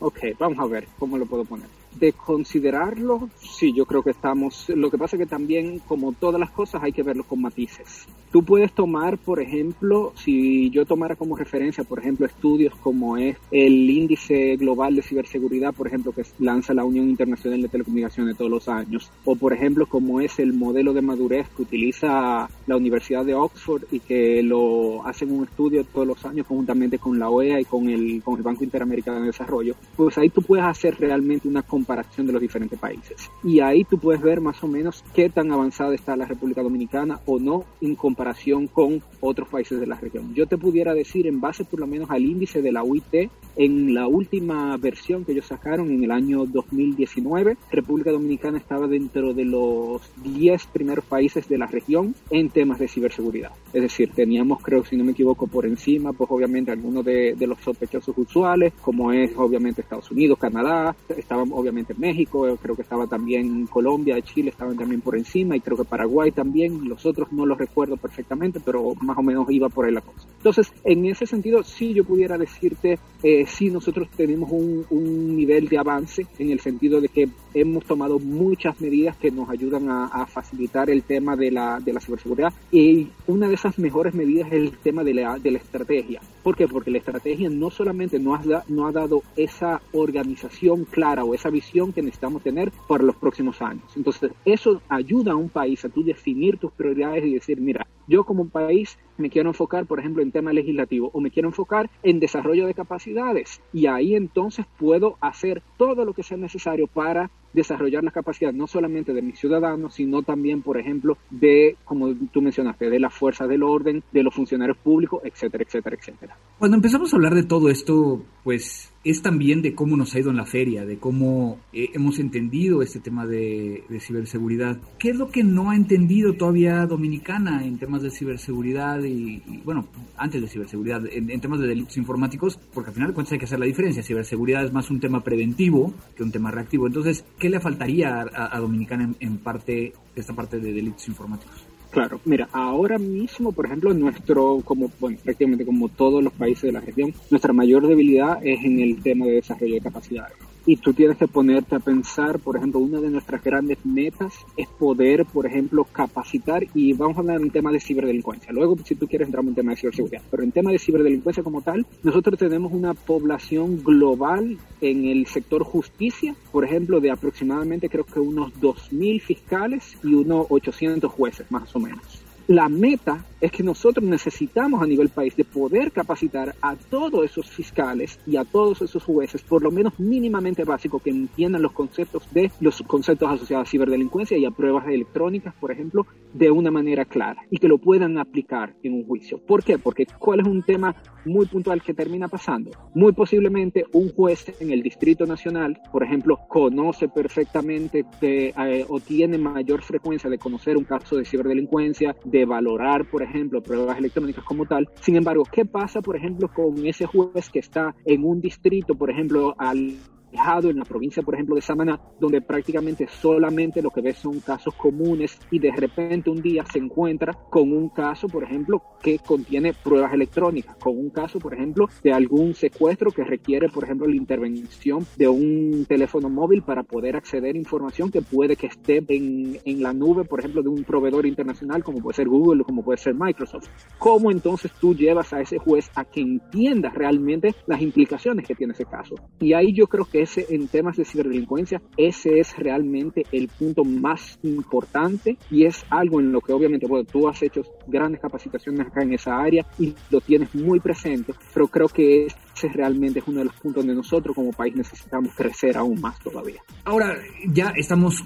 ok, 0.00 0.18
vamos 0.38 0.58
a 0.58 0.66
ver 0.66 0.88
cómo 0.98 1.16
lo 1.16 1.26
puedo 1.26 1.44
poner. 1.44 1.68
De 1.98 2.12
considerarlo, 2.12 3.28
sí, 3.38 3.72
yo 3.72 3.86
creo 3.86 4.02
que 4.02 4.10
estamos. 4.10 4.68
Lo 4.70 4.90
que 4.90 4.98
pasa 4.98 5.16
es 5.16 5.20
que 5.20 5.26
también, 5.26 5.80
como 5.80 6.12
todas 6.12 6.40
las 6.40 6.50
cosas, 6.50 6.82
hay 6.82 6.92
que 6.92 7.02
verlo 7.02 7.24
con 7.24 7.40
matices. 7.40 8.06
Tú 8.32 8.42
puedes 8.42 8.72
tomar, 8.72 9.18
por 9.18 9.40
ejemplo, 9.40 10.14
si 10.16 10.70
yo 10.70 10.86
tomara 10.86 11.16
como 11.16 11.36
referencia, 11.36 11.84
por 11.84 11.98
ejemplo, 11.98 12.24
estudios 12.24 12.74
como 12.76 13.18
es 13.18 13.36
el 13.50 13.90
índice 13.90 14.56
global 14.56 14.96
de 14.96 15.02
ciberseguridad, 15.02 15.74
por 15.74 15.86
ejemplo, 15.86 16.12
que 16.12 16.22
lanza 16.38 16.72
la 16.72 16.84
Unión 16.84 17.10
Internacional 17.10 17.60
de 17.60 17.68
Telecomunicaciones 17.68 18.38
todos 18.38 18.50
los 18.50 18.68
años, 18.68 19.10
o 19.26 19.36
por 19.36 19.52
ejemplo, 19.52 19.84
como 19.84 20.20
es 20.20 20.38
el 20.38 20.54
modelo 20.54 20.94
de 20.94 21.02
madurez 21.02 21.46
que 21.54 21.62
utiliza 21.62 22.48
la 22.66 22.76
Universidad 22.76 23.24
de 23.26 23.34
Oxford 23.34 23.84
y 23.90 24.00
que 24.00 24.42
lo 24.42 25.06
hacen 25.06 25.30
un 25.30 25.44
estudio 25.44 25.84
todos 25.84 26.06
los 26.06 26.24
años 26.24 26.46
conjuntamente 26.46 26.98
con 26.98 27.18
la 27.18 27.28
OEA 27.28 27.60
y 27.60 27.64
con 27.66 27.90
el, 27.90 28.22
con 28.22 28.38
el 28.38 28.42
Banco 28.42 28.64
Interamericano 28.64 29.20
de 29.20 29.26
Desarrollo, 29.26 29.74
pues 29.94 30.16
ahí 30.16 30.30
tú 30.30 30.40
puedes 30.40 30.64
hacer 30.64 30.98
realmente 30.98 31.48
una 31.48 31.62
comparación 31.82 32.28
de 32.28 32.32
los 32.32 32.40
diferentes 32.40 32.78
países. 32.78 33.28
Y 33.42 33.58
ahí 33.58 33.82
tú 33.82 33.98
puedes 33.98 34.22
ver 34.22 34.40
más 34.40 34.62
o 34.62 34.68
menos 34.68 35.02
qué 35.14 35.28
tan 35.28 35.50
avanzada 35.50 35.94
está 35.94 36.16
la 36.16 36.26
República 36.26 36.62
Dominicana 36.62 37.18
o 37.26 37.40
no 37.40 37.64
en 37.80 37.96
comparación 37.96 38.68
con 38.68 39.02
otros 39.20 39.48
países 39.48 39.80
de 39.80 39.86
la 39.86 39.96
región. 39.96 40.32
Yo 40.32 40.46
te 40.46 40.56
pudiera 40.56 40.94
decir, 40.94 41.26
en 41.26 41.40
base 41.40 41.64
por 41.64 41.80
lo 41.80 41.88
menos 41.88 42.08
al 42.10 42.22
índice 42.22 42.62
de 42.62 42.70
la 42.70 42.84
UIT, 42.84 43.30
en 43.56 43.94
la 43.94 44.06
última 44.06 44.76
versión 44.76 45.24
que 45.24 45.32
ellos 45.32 45.46
sacaron 45.46 45.90
en 45.90 46.04
el 46.04 46.12
año 46.12 46.46
2019, 46.46 47.56
República 47.70 48.12
Dominicana 48.12 48.58
estaba 48.58 48.86
dentro 48.86 49.34
de 49.34 49.44
los 49.44 50.02
10 50.22 50.66
primeros 50.68 51.04
países 51.04 51.48
de 51.48 51.58
la 51.58 51.66
región 51.66 52.14
en 52.30 52.48
temas 52.48 52.78
de 52.78 52.86
ciberseguridad. 52.86 53.50
Es 53.72 53.82
decir, 53.82 54.12
teníamos, 54.14 54.62
creo, 54.62 54.84
si 54.84 54.96
no 54.96 55.04
me 55.04 55.12
equivoco, 55.12 55.48
por 55.48 55.66
encima, 55.66 56.12
pues 56.12 56.30
obviamente 56.30 56.70
algunos 56.70 57.04
de, 57.04 57.34
de 57.34 57.46
los 57.46 57.58
sospechosos 57.60 58.16
usuales, 58.16 58.72
como 58.80 59.12
es 59.12 59.32
obviamente 59.36 59.80
Estados 59.80 60.10
Unidos, 60.10 60.38
Canadá, 60.38 60.94
estaba 61.16 61.42
obviamente 61.42 61.71
México, 61.96 62.56
creo 62.60 62.76
que 62.76 62.82
estaba 62.82 63.06
también 63.06 63.66
Colombia, 63.66 64.20
Chile 64.22 64.50
estaban 64.50 64.76
también 64.76 65.00
por 65.00 65.16
encima 65.16 65.56
y 65.56 65.60
creo 65.60 65.76
que 65.76 65.84
Paraguay 65.84 66.30
también, 66.30 66.88
los 66.88 67.04
otros 67.06 67.32
no 67.32 67.46
los 67.46 67.58
recuerdo 67.58 67.96
perfectamente, 67.96 68.60
pero 68.60 68.94
más 69.00 69.18
o 69.18 69.22
menos 69.22 69.50
iba 69.50 69.68
por 69.68 69.86
ahí 69.86 69.92
la 69.92 70.00
cosa. 70.00 70.26
Entonces, 70.42 70.72
en 70.82 71.06
ese 71.06 71.24
sentido, 71.24 71.62
sí 71.62 71.94
yo 71.94 72.02
pudiera 72.02 72.36
decirte, 72.36 72.98
eh, 73.22 73.46
sí 73.46 73.70
nosotros 73.70 74.08
tenemos 74.16 74.50
un, 74.50 75.36
nivel 75.36 75.68
de 75.68 75.78
avance 75.78 76.26
en 76.36 76.50
el 76.50 76.58
sentido 76.58 77.00
de 77.00 77.08
que 77.08 77.28
hemos 77.54 77.84
tomado 77.84 78.18
muchas 78.18 78.80
medidas 78.80 79.16
que 79.16 79.30
nos 79.30 79.48
ayudan 79.48 79.88
a, 79.88 80.26
facilitar 80.26 80.90
el 80.90 81.04
tema 81.04 81.36
de 81.36 81.52
la, 81.52 81.78
de 81.78 81.92
la 81.92 82.00
ciberseguridad 82.00 82.52
y 82.70 83.08
una 83.26 83.48
de 83.48 83.54
esas 83.54 83.78
mejores 83.78 84.14
medidas 84.14 84.48
es 84.48 84.54
el 84.54 84.78
tema 84.78 85.04
de 85.04 85.14
la, 85.14 85.38
de 85.38 85.52
la 85.52 85.58
estrategia. 85.58 86.20
¿Por 86.42 86.56
qué? 86.56 86.66
Porque 86.66 86.90
la 86.90 86.98
estrategia 86.98 87.48
no 87.48 87.70
solamente 87.70 88.18
no 88.18 88.34
ha, 88.34 88.42
no 88.68 88.86
ha 88.86 88.92
dado 88.92 89.22
esa 89.36 89.80
organización 89.92 90.84
clara 90.86 91.24
o 91.24 91.34
esa 91.34 91.50
visión 91.50 91.92
que 91.92 92.02
necesitamos 92.02 92.42
tener 92.42 92.72
para 92.88 93.04
los 93.04 93.14
próximos 93.14 93.62
años. 93.62 93.84
Entonces, 93.94 94.32
eso 94.44 94.82
ayuda 94.88 95.32
a 95.32 95.36
un 95.36 95.50
país 95.50 95.84
a 95.84 95.88
tú 95.88 96.02
definir 96.02 96.58
tus 96.58 96.72
prioridades 96.72 97.24
y 97.24 97.34
decir, 97.34 97.60
mira, 97.60 97.86
yo 98.06 98.24
como 98.24 98.48
país 98.48 98.98
me 99.16 99.30
quiero 99.30 99.50
enfocar, 99.50 99.86
por 99.86 99.98
ejemplo, 99.98 100.22
en 100.22 100.32
tema 100.32 100.52
legislativo 100.52 101.10
o 101.12 101.20
me 101.20 101.30
quiero 101.30 101.48
enfocar 101.48 101.90
en 102.02 102.20
desarrollo 102.20 102.66
de 102.66 102.74
capacidades. 102.74 103.60
Y 103.72 103.86
ahí 103.86 104.14
entonces 104.14 104.66
puedo 104.78 105.16
hacer 105.20 105.62
todo 105.76 106.04
lo 106.04 106.12
que 106.12 106.22
sea 106.22 106.36
necesario 106.36 106.86
para 106.86 107.30
desarrollar 107.52 108.04
la 108.04 108.10
capacidad 108.10 108.52
no 108.52 108.66
solamente 108.66 109.12
de 109.12 109.22
mis 109.22 109.38
ciudadanos, 109.38 109.94
sino 109.94 110.22
también, 110.22 110.62
por 110.62 110.78
ejemplo, 110.78 111.16
de, 111.30 111.76
como 111.84 112.14
tú 112.32 112.42
mencionaste, 112.42 112.90
de 112.90 113.00
la 113.00 113.10
fuerza 113.10 113.46
del 113.46 113.62
orden, 113.62 114.02
de 114.12 114.22
los 114.22 114.34
funcionarios 114.34 114.76
públicos, 114.78 115.20
etcétera, 115.24 115.64
etcétera, 115.64 115.96
etcétera. 115.98 116.36
Cuando 116.58 116.76
empezamos 116.76 117.12
a 117.12 117.16
hablar 117.16 117.34
de 117.34 117.44
todo 117.44 117.68
esto, 117.68 118.24
pues 118.44 118.92
es 119.04 119.20
también 119.20 119.62
de 119.62 119.74
cómo 119.74 119.96
nos 119.96 120.14
ha 120.14 120.20
ido 120.20 120.30
en 120.30 120.36
la 120.36 120.46
feria, 120.46 120.84
de 120.84 120.98
cómo 120.98 121.58
eh, 121.72 121.88
hemos 121.92 122.18
entendido 122.18 122.82
este 122.82 123.00
tema 123.00 123.26
de, 123.26 123.82
ciberseguridad. 124.00 124.78
¿Qué 124.98 125.10
es 125.10 125.16
lo 125.16 125.28
que 125.28 125.42
no 125.42 125.70
ha 125.70 125.76
entendido 125.76 126.34
todavía 126.34 126.86
Dominicana 126.86 127.64
en 127.64 127.78
temas 127.78 128.02
de 128.02 128.10
ciberseguridad 128.10 129.02
y, 129.02 129.42
y 129.46 129.62
bueno, 129.64 129.88
antes 130.16 130.40
de 130.40 130.48
ciberseguridad, 130.48 131.04
en, 131.06 131.30
en, 131.30 131.40
temas 131.40 131.60
de 131.60 131.66
delitos 131.66 131.96
informáticos? 131.96 132.58
Porque 132.72 132.90
al 132.90 132.94
final 132.94 133.08
de 133.08 133.14
cuentas 133.14 133.32
hay 133.32 133.38
que 133.38 133.44
hacer 133.46 133.58
la 133.58 133.66
diferencia. 133.66 134.02
Ciberseguridad 134.02 134.64
es 134.64 134.72
más 134.72 134.90
un 134.90 135.00
tema 135.00 135.24
preventivo 135.24 135.92
que 136.16 136.22
un 136.22 136.30
tema 136.30 136.50
reactivo. 136.50 136.86
Entonces, 136.86 137.24
¿qué 137.42 137.48
le 137.48 137.58
faltaría 137.58 138.20
a, 138.22 138.56
a 138.56 138.60
Dominicana 138.60 139.02
en, 139.02 139.16
en 139.18 139.38
parte, 139.38 139.92
esta 140.14 140.32
parte 140.32 140.60
de 140.60 140.72
delitos 140.72 141.08
informáticos? 141.08 141.66
Claro, 141.90 142.20
mira, 142.24 142.48
ahora 142.52 142.98
mismo, 142.98 143.50
por 143.50 143.66
ejemplo, 143.66 143.92
nuestro, 143.92 144.60
como, 144.64 144.88
bueno, 145.00 145.18
prácticamente 145.24 145.66
como 145.66 145.88
todos 145.88 146.22
los 146.22 146.32
países 146.32 146.62
de 146.62 146.72
la 146.72 146.80
región, 146.80 147.12
nuestra 147.30 147.52
mayor 147.52 147.88
debilidad 147.88 148.38
es 148.46 148.64
en 148.64 148.78
el 148.78 149.02
tema 149.02 149.26
de 149.26 149.32
desarrollo 149.32 149.74
de 149.74 149.80
capacidades. 149.80 150.36
Y 150.64 150.76
tú 150.76 150.92
tienes 150.92 151.16
que 151.16 151.26
ponerte 151.26 151.74
a 151.74 151.80
pensar, 151.80 152.38
por 152.38 152.56
ejemplo, 152.56 152.80
una 152.80 153.00
de 153.00 153.10
nuestras 153.10 153.42
grandes 153.42 153.78
metas 153.84 154.34
es 154.56 154.68
poder, 154.68 155.24
por 155.26 155.46
ejemplo, 155.46 155.84
capacitar, 155.84 156.64
y 156.74 156.92
vamos 156.92 157.16
a 157.16 157.20
hablar 157.20 157.40
en 157.40 157.50
tema 157.50 157.72
de 157.72 157.80
ciberdelincuencia. 157.80 158.52
Luego, 158.52 158.76
si 158.84 158.94
tú 158.94 159.08
quieres, 159.08 159.26
entramos 159.26 159.50
en 159.50 159.54
tema 159.56 159.72
de 159.72 159.78
ciberseguridad. 159.78 160.22
Pero 160.30 160.42
en 160.42 160.52
tema 160.52 160.70
de 160.70 160.78
ciberdelincuencia 160.78 161.42
como 161.42 161.62
tal, 161.62 161.84
nosotros 162.02 162.38
tenemos 162.38 162.72
una 162.72 162.94
población 162.94 163.82
global 163.82 164.58
en 164.80 165.04
el 165.06 165.26
sector 165.26 165.64
justicia, 165.64 166.34
por 166.50 166.64
ejemplo, 166.64 167.00
de 167.00 167.10
aproximadamente 167.10 167.88
creo 167.88 168.04
que 168.04 168.20
unos 168.20 168.52
2.000 168.60 169.20
fiscales 169.20 169.96
y 170.02 170.14
unos 170.14 170.46
800 170.48 171.10
jueces, 171.10 171.50
más 171.50 171.74
o 171.74 171.80
menos. 171.80 172.21
La 172.48 172.68
meta 172.68 173.24
es 173.42 173.50
que 173.50 173.62
nosotros 173.64 174.06
necesitamos 174.06 174.80
a 174.80 174.86
nivel 174.86 175.08
país 175.08 175.34
de 175.36 175.44
poder 175.44 175.90
capacitar 175.90 176.54
a 176.62 176.76
todos 176.76 177.24
esos 177.24 177.50
fiscales 177.50 178.18
y 178.24 178.36
a 178.36 178.44
todos 178.44 178.80
esos 178.82 179.02
jueces, 179.02 179.42
por 179.42 179.62
lo 179.62 179.72
menos 179.72 179.98
mínimamente 179.98 180.62
básico, 180.62 181.00
que 181.00 181.10
entiendan 181.10 181.62
los 181.62 181.72
conceptos 181.72 182.22
de 182.32 182.52
los 182.60 182.80
conceptos 182.82 183.28
asociados 183.28 183.66
a 183.66 183.70
ciberdelincuencia 183.70 184.38
y 184.38 184.44
a 184.44 184.52
pruebas 184.52 184.86
electrónicas, 184.86 185.54
por 185.54 185.72
ejemplo, 185.72 186.06
de 186.32 186.50
una 186.50 186.70
manera 186.70 187.04
clara 187.04 187.42
y 187.50 187.58
que 187.58 187.68
lo 187.68 187.78
puedan 187.78 188.16
aplicar 188.18 188.74
en 188.84 188.94
un 188.94 189.06
juicio. 189.06 189.38
¿Por 189.38 189.64
qué? 189.64 189.76
Porque 189.76 190.06
¿cuál 190.18 190.40
es 190.40 190.46
un 190.46 190.62
tema 190.62 190.94
muy 191.24 191.46
puntual 191.46 191.82
que 191.82 191.94
termina 191.94 192.28
pasando? 192.28 192.70
Muy 192.94 193.12
posiblemente 193.12 193.84
un 193.92 194.10
juez 194.12 194.52
en 194.60 194.70
el 194.70 194.82
Distrito 194.82 195.26
Nacional, 195.26 195.80
por 195.90 196.04
ejemplo, 196.04 196.38
conoce 196.48 197.08
perfectamente 197.08 198.04
eh, 198.20 198.84
o 198.88 199.00
tiene 199.00 199.36
mayor 199.36 199.82
frecuencia 199.82 200.30
de 200.30 200.38
conocer 200.38 200.76
un 200.76 200.84
caso 200.84 201.16
de 201.16 201.24
ciberdelincuencia, 201.24 202.14
de 202.32 202.44
valorar, 202.46 203.04
por 203.08 203.22
ejemplo, 203.22 203.62
pruebas 203.62 203.98
electrónicas 203.98 204.44
como 204.44 204.66
tal. 204.66 204.88
Sin 205.00 205.16
embargo, 205.16 205.44
¿qué 205.52 205.64
pasa, 205.64 206.00
por 206.00 206.16
ejemplo, 206.16 206.48
con 206.48 206.84
ese 206.84 207.06
juez 207.06 207.50
que 207.50 207.60
está 207.60 207.94
en 208.04 208.24
un 208.24 208.40
distrito, 208.40 208.94
por 208.96 209.10
ejemplo, 209.10 209.54
al 209.58 209.94
en 210.32 210.78
la 210.78 210.84
provincia, 210.84 211.22
por 211.22 211.34
ejemplo, 211.34 211.54
de 211.54 211.62
Samaná, 211.62 212.00
donde 212.18 212.40
prácticamente 212.40 213.06
solamente 213.08 213.82
lo 213.82 213.90
que 213.90 214.00
ves 214.00 214.18
son 214.18 214.40
casos 214.40 214.74
comunes 214.74 215.38
y 215.50 215.58
de 215.58 215.70
repente 215.70 216.30
un 216.30 216.42
día 216.42 216.64
se 216.70 216.78
encuentra 216.78 217.32
con 217.50 217.72
un 217.72 217.88
caso, 217.90 218.28
por 218.28 218.42
ejemplo, 218.42 218.82
que 219.02 219.18
contiene 219.18 219.72
pruebas 219.72 220.12
electrónicas, 220.12 220.76
con 220.76 220.98
un 220.98 221.10
caso, 221.10 221.38
por 221.38 221.54
ejemplo, 221.54 221.88
de 222.02 222.12
algún 222.12 222.54
secuestro 222.54 223.10
que 223.10 223.24
requiere, 223.24 223.68
por 223.68 223.84
ejemplo, 223.84 224.06
la 224.06 224.16
intervención 224.16 225.06
de 225.16 225.28
un 225.28 225.86
teléfono 225.88 226.28
móvil 226.28 226.62
para 226.62 226.82
poder 226.82 227.16
acceder 227.16 227.54
a 227.54 227.58
información 227.58 228.10
que 228.10 228.22
puede 228.22 228.56
que 228.56 228.66
esté 228.66 229.04
en, 229.08 229.58
en 229.64 229.82
la 229.82 229.92
nube, 229.92 230.24
por 230.24 230.40
ejemplo, 230.40 230.62
de 230.62 230.68
un 230.68 230.84
proveedor 230.84 231.26
internacional 231.26 231.84
como 231.84 231.98
puede 231.98 232.16
ser 232.16 232.28
Google 232.28 232.62
o 232.62 232.64
como 232.64 232.82
puede 232.82 232.98
ser 232.98 233.14
Microsoft. 233.14 233.68
¿Cómo 233.98 234.30
entonces 234.30 234.72
tú 234.80 234.94
llevas 234.94 235.32
a 235.32 235.40
ese 235.40 235.58
juez 235.58 235.90
a 235.94 236.04
que 236.04 236.20
entienda 236.20 236.90
realmente 236.90 237.54
las 237.66 237.80
implicaciones 237.80 238.46
que 238.46 238.54
tiene 238.54 238.72
ese 238.72 238.84
caso? 238.84 239.14
Y 239.40 239.52
ahí 239.52 239.72
yo 239.72 239.86
creo 239.86 240.04
que 240.04 240.21
ese, 240.22 240.46
en 240.50 240.68
temas 240.68 240.96
de 240.96 241.04
ciberdelincuencia, 241.04 241.80
ese 241.96 242.40
es 242.40 242.56
realmente 242.56 243.24
el 243.32 243.48
punto 243.48 243.84
más 243.84 244.38
importante 244.42 245.36
y 245.50 245.64
es 245.64 245.84
algo 245.90 246.20
en 246.20 246.32
lo 246.32 246.40
que 246.40 246.52
obviamente, 246.52 246.86
bueno, 246.86 247.06
tú 247.10 247.28
has 247.28 247.42
hecho 247.42 247.62
grandes 247.86 248.20
capacitaciones 248.20 248.86
acá 248.86 249.02
en 249.02 249.14
esa 249.14 249.38
área 249.38 249.66
y 249.78 249.94
lo 250.10 250.20
tienes 250.20 250.54
muy 250.54 250.80
presente, 250.80 251.34
pero 251.52 251.68
creo 251.68 251.88
que 251.88 252.26
ese 252.26 252.36
realmente 252.72 253.18
es 253.20 253.28
uno 253.28 253.38
de 253.40 253.46
los 253.46 253.54
puntos 253.54 253.84
donde 253.84 253.94
nosotros 253.94 254.34
como 254.34 254.52
país 254.52 254.74
necesitamos 254.76 255.34
crecer 255.34 255.76
aún 255.76 256.00
más 256.00 256.18
todavía. 256.20 256.60
Ahora, 256.84 257.16
ya 257.46 257.72
estamos 257.76 258.22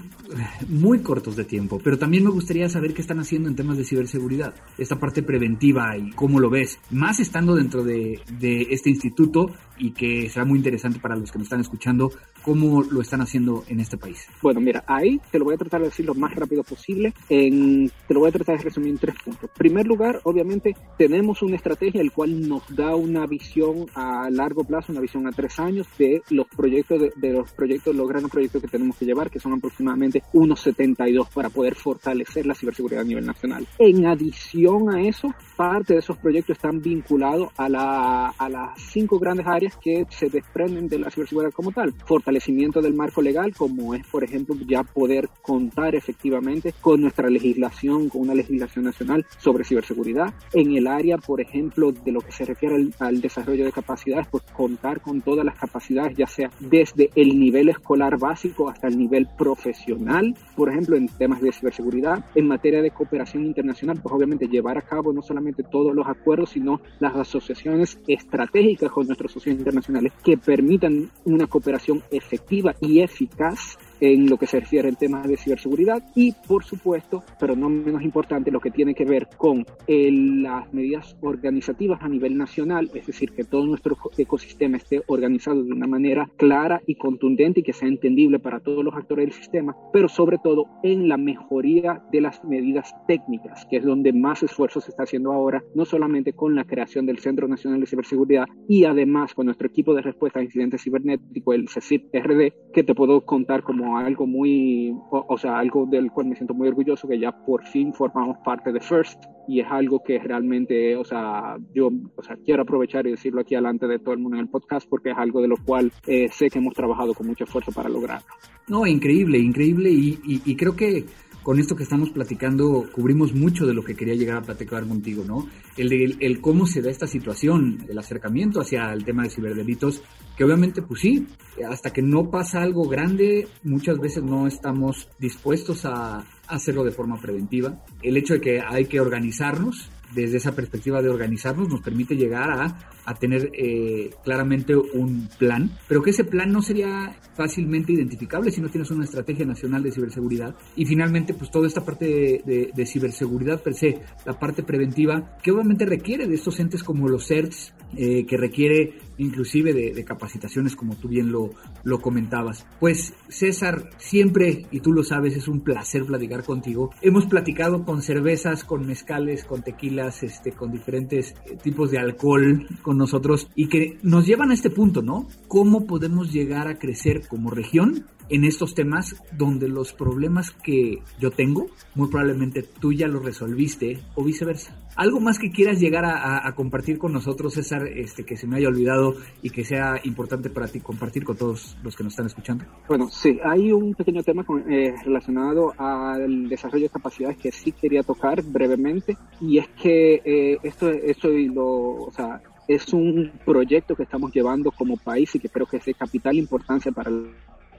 muy 0.67 0.99
cortos 0.99 1.35
de 1.35 1.45
tiempo, 1.45 1.79
pero 1.83 1.97
también 1.97 2.23
me 2.23 2.29
gustaría 2.29 2.69
saber 2.69 2.93
qué 2.93 3.01
están 3.01 3.19
haciendo 3.19 3.49
en 3.49 3.55
temas 3.55 3.77
de 3.77 3.83
ciberseguridad, 3.83 4.53
esta 4.77 4.99
parte 4.99 5.23
preventiva 5.23 5.97
y 5.97 6.11
cómo 6.11 6.39
lo 6.39 6.49
ves, 6.49 6.79
más 6.91 7.19
estando 7.19 7.55
dentro 7.55 7.83
de, 7.83 8.19
de 8.39 8.67
este 8.71 8.89
instituto 8.89 9.51
y 9.79 9.91
que 9.91 10.29
será 10.29 10.45
muy 10.45 10.57
interesante 10.57 10.99
para 10.99 11.15
los 11.15 11.31
que 11.31 11.37
nos 11.37 11.45
están 11.45 11.61
escuchando 11.61 12.11
cómo 12.41 12.81
lo 12.83 13.01
están 13.01 13.21
haciendo 13.21 13.63
en 13.67 13.79
este 13.79 13.97
país. 13.97 14.27
Bueno, 14.41 14.59
mira, 14.59 14.83
ahí 14.87 15.19
te 15.31 15.39
lo 15.39 15.45
voy 15.45 15.55
a 15.55 15.57
tratar 15.57 15.81
de 15.81 15.87
decir 15.87 16.05
lo 16.05 16.15
más 16.15 16.33
rápido 16.35 16.63
posible. 16.63 17.13
En, 17.29 17.91
te 18.07 18.13
lo 18.13 18.21
voy 18.21 18.29
a 18.29 18.31
tratar 18.31 18.57
de 18.57 18.63
resumir 18.63 18.89
en 18.89 18.97
tres 18.97 19.15
puntos. 19.23 19.43
En 19.43 19.57
primer 19.57 19.85
lugar, 19.85 20.19
obviamente, 20.23 20.75
tenemos 20.97 21.41
una 21.41 21.55
estrategia 21.55 22.01
el 22.01 22.11
cual 22.11 22.47
nos 22.47 22.63
da 22.75 22.95
una 22.95 23.25
visión 23.25 23.85
a 23.95 24.16
largo 24.29 24.63
plazo, 24.63 24.91
una 24.91 25.01
visión 25.01 25.27
a 25.27 25.31
tres 25.31 25.59
años 25.59 25.87
de 25.97 26.21
los 26.29 26.47
proyectos, 26.47 26.99
de, 26.99 27.11
de 27.15 27.33
los 27.33 27.51
proyectos, 27.51 27.95
los 27.95 28.07
grandes 28.07 28.31
proyectos 28.31 28.61
que 28.61 28.67
tenemos 28.67 28.97
que 28.97 29.05
llevar, 29.05 29.29
que 29.29 29.39
son 29.39 29.53
aproximadamente 29.53 30.23
unos 30.33 30.59
72 30.61 31.29
para 31.29 31.49
poder 31.49 31.75
fortalecer 31.75 32.45
la 32.45 32.55
ciberseguridad 32.55 33.01
a 33.01 33.05
nivel 33.05 33.25
nacional. 33.25 33.67
En 33.79 34.05
adición 34.05 34.93
a 34.93 35.01
eso, 35.01 35.33
parte 35.55 35.93
de 35.93 35.99
esos 35.99 36.17
proyectos 36.17 36.57
están 36.57 36.81
vinculados 36.81 37.49
a, 37.57 37.69
la, 37.69 38.27
a 38.29 38.49
las 38.49 38.81
cinco 38.81 39.19
grandes 39.19 39.47
áreas 39.47 39.75
que 39.77 40.05
se 40.09 40.29
desprenden 40.29 40.87
de 40.87 40.99
la 40.99 41.09
ciberseguridad 41.09 41.51
como 41.51 41.71
tal. 41.71 41.93
Fortalecimiento 42.05 42.81
del 42.81 42.93
marco 42.93 43.21
legal, 43.21 43.53
como 43.55 43.93
es, 43.93 44.05
por 44.07 44.23
ejemplo, 44.23 44.55
ya 44.67 44.83
poder 44.83 45.29
contar 45.41 45.95
efectivamente 45.95 46.73
con 46.81 47.01
nuestra 47.01 47.29
legislación, 47.29 48.09
con 48.09 48.21
una 48.21 48.35
legislación 48.35 48.85
nacional 48.85 49.25
sobre 49.37 49.63
ciberseguridad. 49.63 50.33
En 50.53 50.75
el 50.75 50.87
área, 50.87 51.17
por 51.17 51.41
ejemplo, 51.41 51.91
de 51.91 52.11
lo 52.11 52.21
que 52.21 52.31
se 52.31 52.45
refiere 52.45 52.75
al, 52.75 52.93
al 52.99 53.21
desarrollo 53.21 53.65
de 53.65 53.71
capacidad 53.71 54.06
capacidades, 54.07 54.27
pues 54.29 54.43
contar 54.53 55.01
con 55.01 55.21
todas 55.21 55.45
las 55.45 55.55
capacidades, 55.55 56.17
ya 56.17 56.27
sea 56.27 56.49
desde 56.59 57.09
el 57.15 57.39
nivel 57.39 57.69
escolar 57.69 58.17
básico 58.17 58.69
hasta 58.69 58.87
el 58.87 58.97
nivel 58.97 59.27
profesional, 59.37 60.35
por 60.55 60.69
ejemplo, 60.69 60.95
en 60.95 61.07
temas 61.07 61.41
de 61.41 61.51
ciberseguridad, 61.51 62.25
en 62.35 62.47
materia 62.47 62.81
de 62.81 62.91
cooperación 62.91 63.45
internacional, 63.45 63.99
pues 64.01 64.13
obviamente 64.13 64.47
llevar 64.47 64.77
a 64.77 64.81
cabo 64.81 65.13
no 65.13 65.21
solamente 65.21 65.63
todos 65.63 65.93
los 65.93 66.07
acuerdos, 66.07 66.51
sino 66.51 66.81
las 66.99 67.15
asociaciones 67.15 67.99
estratégicas 68.07 68.91
con 68.91 69.07
nuestros 69.07 69.31
socios 69.31 69.57
internacionales 69.57 70.13
que 70.23 70.37
permitan 70.37 71.09
una 71.25 71.47
cooperación 71.47 72.01
efectiva 72.11 72.75
y 72.81 73.01
eficaz 73.01 73.77
en 73.99 74.29
lo 74.29 74.37
que 74.37 74.47
se 74.47 74.59
refiere 74.59 74.87
al 74.87 74.97
tema 74.97 75.21
de 75.21 75.37
ciberseguridad 75.37 76.03
y, 76.15 76.33
por 76.47 76.63
supuesto, 76.63 77.23
pero 77.39 77.55
no 77.55 77.69
menos 77.69 78.03
importante, 78.03 78.51
lo 78.51 78.59
que 78.59 78.71
tiene 78.71 78.93
que 78.93 79.05
ver 79.05 79.27
con 79.37 79.65
las 79.87 80.73
medidas 80.73 81.15
organizativas 81.21 82.01
a 82.01 82.09
nivel 82.09 82.37
nacional, 82.37 82.89
es 82.93 83.07
decir, 83.07 83.31
que 83.31 83.43
todo 83.43 83.65
nuestro 83.65 83.97
ecosistema 84.17 84.77
esté 84.77 85.01
organizado 85.07 85.63
de 85.63 85.71
una 85.71 85.87
manera 85.87 86.29
clara 86.37 86.81
y 86.85 86.95
contundente 86.95 87.61
y 87.61 87.63
que 87.63 87.73
sea 87.73 87.87
entendible 87.87 88.39
para 88.39 88.59
todos 88.59 88.83
los 88.83 88.95
actores 88.95 89.25
del 89.25 89.33
sistema, 89.33 89.75
pero 89.93 90.09
sobre 90.09 90.37
todo 90.37 90.65
en 90.83 91.07
la 91.07 91.17
mejoría 91.17 92.01
de 92.11 92.21
las 92.21 92.43
medidas 92.43 92.93
técnicas, 93.07 93.65
que 93.69 93.77
es 93.77 93.83
donde 93.83 94.13
más 94.13 94.43
esfuerzo 94.43 94.81
se 94.81 94.91
está 94.91 95.03
haciendo 95.03 95.31
ahora, 95.31 95.63
no 95.75 95.85
solamente 95.85 96.33
con 96.33 96.55
la 96.55 96.65
creación 96.65 97.05
del 97.05 97.19
Centro 97.19 97.47
Nacional 97.47 97.79
de 97.79 97.87
Ciberseguridad 97.87 98.45
y 98.67 98.85
además 98.85 99.33
con 99.33 99.45
nuestro 99.45 99.67
equipo 99.67 99.93
de 99.93 100.01
respuesta 100.01 100.39
a 100.39 100.43
incidentes 100.43 100.83
cibernéticos, 100.83 101.55
el 101.55 101.69
CECIP-RD, 101.69 102.53
que 102.73 102.83
te 102.83 102.95
puedo 102.95 103.25
contar 103.25 103.63
como 103.63 103.86
algo 103.95 104.25
muy, 104.25 104.93
o, 105.11 105.37
sea, 105.37 105.59
algo 105.59 105.85
del 105.85 106.11
cual 106.11 106.27
me 106.27 106.35
siento 106.35 106.53
muy 106.53 106.67
orgulloso, 106.67 107.07
que 107.07 107.19
ya 107.19 107.31
por 107.31 107.63
fin 107.65 107.93
formamos 107.93 108.37
parte 108.43 108.71
de 108.71 108.79
First 108.79 109.23
y 109.47 109.61
es 109.61 109.67
algo 109.69 110.01
que 110.03 110.19
realmente, 110.19 110.95
o 110.97 111.05
sea, 111.05 111.57
yo 111.73 111.89
o 112.15 112.23
sea, 112.23 112.35
quiero 112.43 112.63
aprovechar 112.63 113.07
y 113.07 113.11
decirlo 113.11 113.41
aquí 113.41 113.55
delante 113.55 113.87
de 113.87 113.99
todo 113.99 114.13
el 114.13 114.19
mundo 114.19 114.37
en 114.37 114.43
el 114.43 114.49
podcast 114.49 114.89
porque 114.89 115.11
es 115.11 115.17
algo 115.17 115.41
de 115.41 115.47
lo 115.47 115.55
cual 115.63 115.91
eh, 116.07 116.27
sé 116.29 116.49
que 116.49 116.59
hemos 116.59 116.73
trabajado 116.73 117.13
con 117.13 117.27
mucho 117.27 117.45
esfuerzo 117.45 117.71
para 117.71 117.87
lograrlo. 117.87 118.27
No, 118.67 118.85
increíble, 118.85 119.37
increíble 119.37 119.89
y, 119.91 120.19
y 120.25 120.55
creo 120.57 120.75
que 120.75 121.05
con 121.47 121.59
esto 121.59 121.77
que 121.77 121.83
estamos 121.83 122.09
platicando 122.09 122.89
cubrimos 122.91 123.33
mucho 123.33 123.65
de 123.65 123.73
lo 123.73 123.81
que 123.81 123.95
quería 123.95 124.15
llegar 124.15 124.35
a 124.35 124.41
platicar 124.41 124.85
contigo, 124.85 125.23
¿no? 125.23 125.47
El 125.77 125.87
de 125.87 126.17
el 126.19 126.41
cómo 126.41 126.65
se 126.65 126.81
da 126.81 126.89
esta 126.89 127.07
situación, 127.07 127.85
el 127.87 127.97
acercamiento 127.97 128.59
hacia 128.59 128.91
el 128.91 129.05
tema 129.05 129.23
de 129.23 129.29
ciberdelitos, 129.29 130.03
que 130.37 130.43
obviamente, 130.43 130.81
pues 130.83 131.01
sí, 131.01 131.27
hasta 131.67 131.91
que 131.91 132.03
no 132.03 132.29
pasa 132.29 132.61
algo 132.61 132.87
grande, 132.87 133.47
muchas 133.63 133.97
veces 133.97 134.23
no 134.23 134.45
estamos 134.45 135.09
dispuestos 135.19 135.83
a 135.85 136.23
hacerlo 136.47 136.83
de 136.83 136.91
forma 136.91 137.19
preventiva. 137.19 137.83
El 138.03 138.17
hecho 138.17 138.35
de 138.35 138.41
que 138.41 138.61
hay 138.61 138.85
que 138.85 139.01
organizarnos, 139.01 139.89
desde 140.13 140.37
esa 140.37 140.53
perspectiva 140.53 141.01
de 141.01 141.09
organizarnos 141.09 141.67
nos 141.67 141.81
permite 141.81 142.15
llegar 142.15 142.49
a, 142.49 143.13
tener 143.19 143.49
eh, 143.53 144.11
claramente 144.23 144.75
un 144.75 145.29
plan, 145.39 145.71
pero 145.87 146.01
que 146.01 146.09
ese 146.09 146.25
plan 146.25 146.51
no 146.51 146.61
sería 146.61 147.15
fácilmente 147.35 147.93
identificable 147.93 148.51
si 148.51 148.59
no 148.59 148.69
tienes 148.69 148.91
una 148.91 149.05
estrategia 149.05 149.45
nacional 149.45 149.81
de 149.81 149.93
ciberseguridad. 149.93 150.55
Y 150.75 150.85
finalmente, 150.85 151.33
pues 151.33 151.49
toda 151.49 151.67
esta 151.67 151.85
parte 151.85 152.41
de, 152.45 152.85
ciberseguridad 152.85 153.61
per 153.61 153.75
se, 153.75 154.01
la 154.25 154.37
parte 154.37 154.61
preventiva, 154.61 155.37
que 155.41 155.51
obviamente 155.51 155.85
requiere 155.85 156.27
de 156.27 156.35
estos 156.35 156.59
entes 156.59 156.83
como 156.83 157.07
los 157.07 157.27
CERTs, 157.27 157.73
eh, 157.95 158.25
que 158.25 158.37
requiere 158.37 158.99
inclusive 159.17 159.73
de, 159.73 160.05
capacitaciones 160.05 160.75
como 160.75 160.95
tú 160.95 161.07
bien 161.07 161.31
lo, 161.31 161.51
lo 161.83 161.99
comentabas. 161.99 162.65
Pues 162.79 163.13
César, 163.29 163.89
siempre, 163.97 164.65
y 164.71 164.79
tú 164.79 164.91
lo 164.93 165.03
sabes, 165.03 165.35
es 165.35 165.47
un 165.47 165.61
placer 165.61 166.05
platicar 166.05 166.43
contigo. 166.43 166.91
Hemos 167.01 167.25
platicado 167.25 167.83
con 167.83 168.01
cervezas, 168.01 168.63
con 168.63 168.85
mezcales, 168.85 169.43
con 169.43 169.63
tequilas, 169.63 170.23
este, 170.23 170.51
con 170.51 170.71
diferentes 170.71 171.33
eh, 171.45 171.57
tipos 171.61 171.91
de 171.91 171.99
alcohol 171.99 172.67
con 172.81 172.97
nosotros 172.97 173.49
y 173.55 173.67
que 173.67 173.97
nos 174.03 174.25
llevan 174.25 174.51
a 174.51 174.53
este 174.53 174.69
punto, 174.69 175.01
¿no? 175.01 175.27
¿Cómo 175.47 175.85
podemos 175.85 176.31
llegar 176.31 176.67
a 176.67 176.77
crecer 176.77 177.27
como 177.27 177.49
región 177.49 178.05
en 178.29 178.43
estos 178.43 178.75
temas 178.75 179.21
donde 179.31 179.67
los 179.67 179.93
problemas 179.93 180.51
que 180.51 180.99
yo 181.19 181.31
tengo, 181.31 181.67
muy 181.95 182.09
probablemente 182.09 182.63
tú 182.63 182.93
ya 182.93 183.07
los 183.07 183.23
resolviste 183.23 183.99
o 184.15 184.23
viceversa. 184.23 184.75
¿Algo 184.95 185.19
más 185.19 185.37
que 185.37 185.51
quieras 185.51 185.79
llegar 185.79 186.05
a, 186.05 186.51
compartir 186.55 186.97
con 186.97 187.13
nosotros, 187.13 187.53
César, 187.53 187.85
este, 187.87 188.23
que 188.23 188.35
se 188.35 188.47
me 188.47 188.57
haya 188.57 188.67
olvidado 188.67 189.15
y 189.43 189.51
que 189.51 189.63
sea 189.63 189.99
importante 190.03 190.49
para 190.49 190.67
ti 190.67 190.79
compartir 190.79 191.23
con 191.23 191.37
todos 191.37 191.77
los 191.83 191.95
que 191.95 192.03
nos 192.03 192.13
están 192.13 192.25
escuchando? 192.25 192.65
Bueno, 192.87 193.07
sí, 193.09 193.37
hay 193.43 193.71
un 193.71 193.93
pequeño 193.93 194.23
tema 194.23 194.43
eh, 194.67 194.95
relacionado 195.05 195.71
al 195.77 196.49
desarrollo 196.49 196.85
de 196.85 196.89
capacidades 196.89 197.37
que 197.37 197.51
sí 197.51 197.73
quería 197.73 198.01
tocar 198.01 198.41
brevemente 198.41 199.15
y 199.39 199.59
es 199.59 199.67
que 199.81 200.21
eh, 200.25 200.57
esto, 200.63 200.89
esto 200.89 201.29
lo, 201.29 201.65
o 202.05 202.11
sea, 202.11 202.41
es 202.67 202.91
un 202.93 203.31
proyecto 203.45 203.95
que 203.95 204.03
estamos 204.03 204.31
llevando 204.33 204.71
como 204.71 204.97
país 204.97 205.33
y 205.35 205.39
que 205.39 205.49
creo 205.49 205.65
que 205.65 205.77
es 205.77 205.85
de 205.85 205.93
capital 205.93 206.35
importancia 206.35 206.91
para 206.91 207.11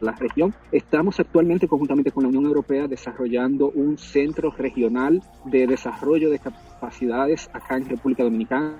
la 0.00 0.12
región. 0.12 0.54
Estamos 0.72 1.18
actualmente 1.20 1.68
conjuntamente 1.68 2.11
con 2.12 2.22
la 2.24 2.28
Unión 2.28 2.46
Europea 2.46 2.88
desarrollando 2.88 3.70
un 3.70 3.98
centro 3.98 4.50
regional 4.50 5.22
de 5.44 5.66
desarrollo 5.66 6.30
de 6.30 6.38
capacidades 6.38 7.48
acá 7.52 7.76
en 7.76 7.88
República 7.88 8.22
Dominicana 8.22 8.76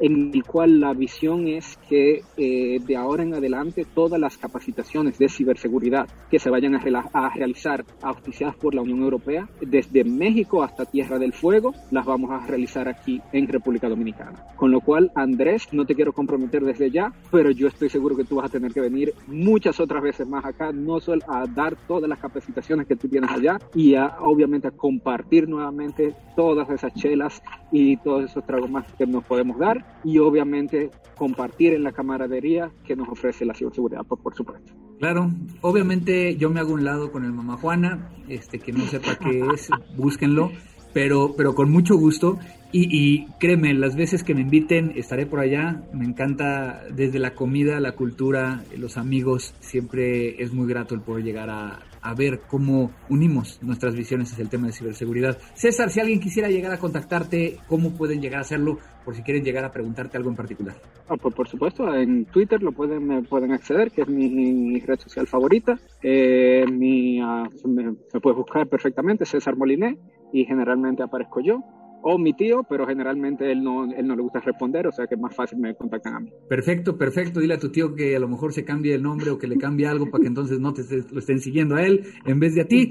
en 0.00 0.30
el 0.34 0.44
cual 0.44 0.80
la 0.80 0.92
visión 0.92 1.48
es 1.48 1.78
que 1.88 2.22
eh, 2.36 2.78
de 2.84 2.96
ahora 2.96 3.22
en 3.22 3.34
adelante 3.34 3.86
todas 3.94 4.20
las 4.20 4.38
capacitaciones 4.38 5.18
de 5.18 5.28
ciberseguridad 5.28 6.08
que 6.30 6.38
se 6.38 6.50
vayan 6.50 6.74
a, 6.74 7.30
realizar 7.34 7.84
auspiciadas 8.02 8.56
por 8.56 8.74
la 8.74 8.82
Unión 8.82 9.02
Europea, 9.02 9.48
desde 9.60 10.04
México 10.04 10.62
hasta 10.62 10.84
Tierra 10.84 11.18
del 11.18 11.32
Fuego, 11.32 11.74
las 11.90 12.04
vamos 12.04 12.30
a 12.30 12.46
realizar 12.46 12.88
aquí 12.88 13.20
en 13.32 13.48
República 13.48 13.88
Dominicana. 13.88 14.44
Con 14.56 14.70
lo 14.70 14.80
cual, 14.80 15.10
Andrés, 15.14 15.68
no 15.72 15.84
te 15.84 15.94
quiero 15.94 16.12
comprometer 16.12 16.64
desde 16.64 16.90
ya, 16.90 17.12
pero 17.30 17.50
yo 17.50 17.68
estoy 17.68 17.88
seguro 17.88 18.16
que 18.16 18.24
tú 18.24 18.36
vas 18.36 18.46
a 18.46 18.52
tener 18.52 18.72
que 18.72 18.80
venir 18.80 19.14
muchas 19.26 19.78
otras 19.80 20.02
veces 20.02 20.26
más 20.26 20.44
acá, 20.44 20.72
no 20.72 21.00
solo 21.00 21.22
a 21.28 21.46
dar 21.46 21.76
todas 21.86 22.08
las 22.08 22.18
capacitaciones 22.18 22.86
que 22.86 22.96
tú 22.96 23.08
tienes 23.08 23.30
allá 23.30 23.58
y 23.74 23.94
a, 23.94 24.16
obviamente 24.20 24.68
a 24.68 24.70
compartir 24.70 25.48
nuevamente 25.48 26.14
todas 26.36 26.68
esas 26.70 26.92
chelas 26.94 27.42
y 27.70 27.96
todos 27.98 28.30
esos 28.30 28.44
tragos 28.46 28.70
más 28.70 28.86
que 28.94 29.06
nos 29.06 29.24
podemos 29.24 29.58
dar 29.58 29.81
y 30.04 30.18
obviamente 30.18 30.90
compartir 31.16 31.74
en 31.74 31.84
la 31.84 31.92
camaradería 31.92 32.70
que 32.84 32.96
nos 32.96 33.08
ofrece 33.08 33.44
la 33.44 33.54
ciberseguridad, 33.54 34.04
por, 34.04 34.18
por 34.20 34.34
supuesto. 34.34 34.72
Claro, 34.98 35.30
obviamente 35.60 36.36
yo 36.36 36.50
me 36.50 36.60
hago 36.60 36.72
un 36.72 36.84
lado 36.84 37.10
con 37.10 37.24
el 37.24 37.32
mamá 37.32 37.56
Juana, 37.56 38.10
este 38.28 38.58
que 38.58 38.72
no 38.72 38.84
sepa 38.84 39.16
qué 39.16 39.44
es, 39.54 39.68
búsquenlo, 39.96 40.52
pero, 40.92 41.34
pero 41.36 41.54
con 41.54 41.70
mucho 41.70 41.96
gusto. 41.96 42.38
Y, 42.74 42.88
y, 42.90 43.26
créeme, 43.38 43.74
las 43.74 43.96
veces 43.96 44.24
que 44.24 44.34
me 44.34 44.40
inviten 44.40 44.92
estaré 44.96 45.26
por 45.26 45.40
allá. 45.40 45.82
Me 45.92 46.06
encanta 46.06 46.84
desde 46.90 47.18
la 47.18 47.34
comida, 47.34 47.80
la 47.80 47.92
cultura, 47.92 48.64
los 48.78 48.96
amigos. 48.96 49.54
Siempre 49.60 50.42
es 50.42 50.54
muy 50.54 50.66
grato 50.66 50.94
el 50.94 51.02
poder 51.02 51.24
llegar 51.24 51.50
a, 51.50 51.80
a 52.02 52.14
ver 52.14 52.40
cómo 52.48 52.90
unimos 53.08 53.62
nuestras 53.62 53.94
visiones 53.94 54.32
hacia 54.32 54.42
el 54.42 54.50
tema 54.50 54.66
de 54.66 54.72
ciberseguridad. 54.72 55.38
César, 55.54 55.90
si 55.90 56.00
alguien 56.00 56.20
quisiera 56.20 56.48
llegar 56.48 56.72
a 56.72 56.78
contactarte, 56.78 57.58
¿cómo 57.68 57.92
pueden 57.92 58.20
llegar 58.20 58.38
a 58.38 58.42
hacerlo? 58.42 58.78
Por 59.04 59.14
si 59.14 59.22
quieren 59.22 59.44
llegar 59.44 59.64
a 59.64 59.70
preguntarte 59.70 60.16
algo 60.16 60.30
en 60.30 60.36
particular. 60.36 60.76
Ah, 61.08 61.16
pues 61.20 61.34
por 61.34 61.48
supuesto, 61.48 61.92
en 61.94 62.24
Twitter 62.26 62.62
lo 62.62 62.72
pueden, 62.72 63.24
pueden 63.24 63.52
acceder, 63.52 63.90
que 63.90 64.02
es 64.02 64.08
mi, 64.08 64.78
red 64.80 64.98
social 64.98 65.26
favorita. 65.26 65.78
Eh, 66.02 66.64
mi, 66.70 67.20
ah, 67.20 67.48
me, 67.64 67.84
me 67.84 68.20
puedes 68.20 68.36
buscar 68.36 68.66
perfectamente, 68.68 69.24
César 69.24 69.56
Moliné, 69.56 69.96
y 70.32 70.44
generalmente 70.44 71.02
aparezco 71.02 71.40
yo 71.40 71.62
o 72.02 72.18
mi 72.18 72.34
tío, 72.34 72.64
pero 72.68 72.86
generalmente 72.86 73.50
él 73.50 73.62
no, 73.62 73.84
él 73.92 74.06
no 74.06 74.16
le 74.16 74.22
gusta 74.22 74.40
responder, 74.40 74.86
o 74.86 74.92
sea 74.92 75.06
que 75.06 75.14
es 75.14 75.20
más 75.20 75.34
fácil 75.34 75.58
me 75.58 75.74
contactan 75.74 76.14
a 76.14 76.20
mí. 76.20 76.30
Perfecto, 76.48 76.96
perfecto. 76.96 77.40
Dile 77.40 77.54
a 77.54 77.58
tu 77.58 77.70
tío 77.70 77.94
que 77.94 78.16
a 78.16 78.18
lo 78.18 78.28
mejor 78.28 78.52
se 78.52 78.64
cambie 78.64 78.94
el 78.94 79.02
nombre 79.02 79.30
o 79.30 79.38
que 79.38 79.46
le 79.46 79.56
cambie 79.56 79.86
algo 79.86 80.10
para 80.10 80.22
que 80.22 80.28
entonces 80.28 80.60
no 80.60 80.72
te 80.72 80.82
lo 81.10 81.18
estén 81.18 81.40
siguiendo 81.40 81.76
a 81.76 81.82
él 81.82 82.04
en 82.26 82.40
vez 82.40 82.54
de 82.54 82.62
a 82.62 82.66
ti. 82.66 82.88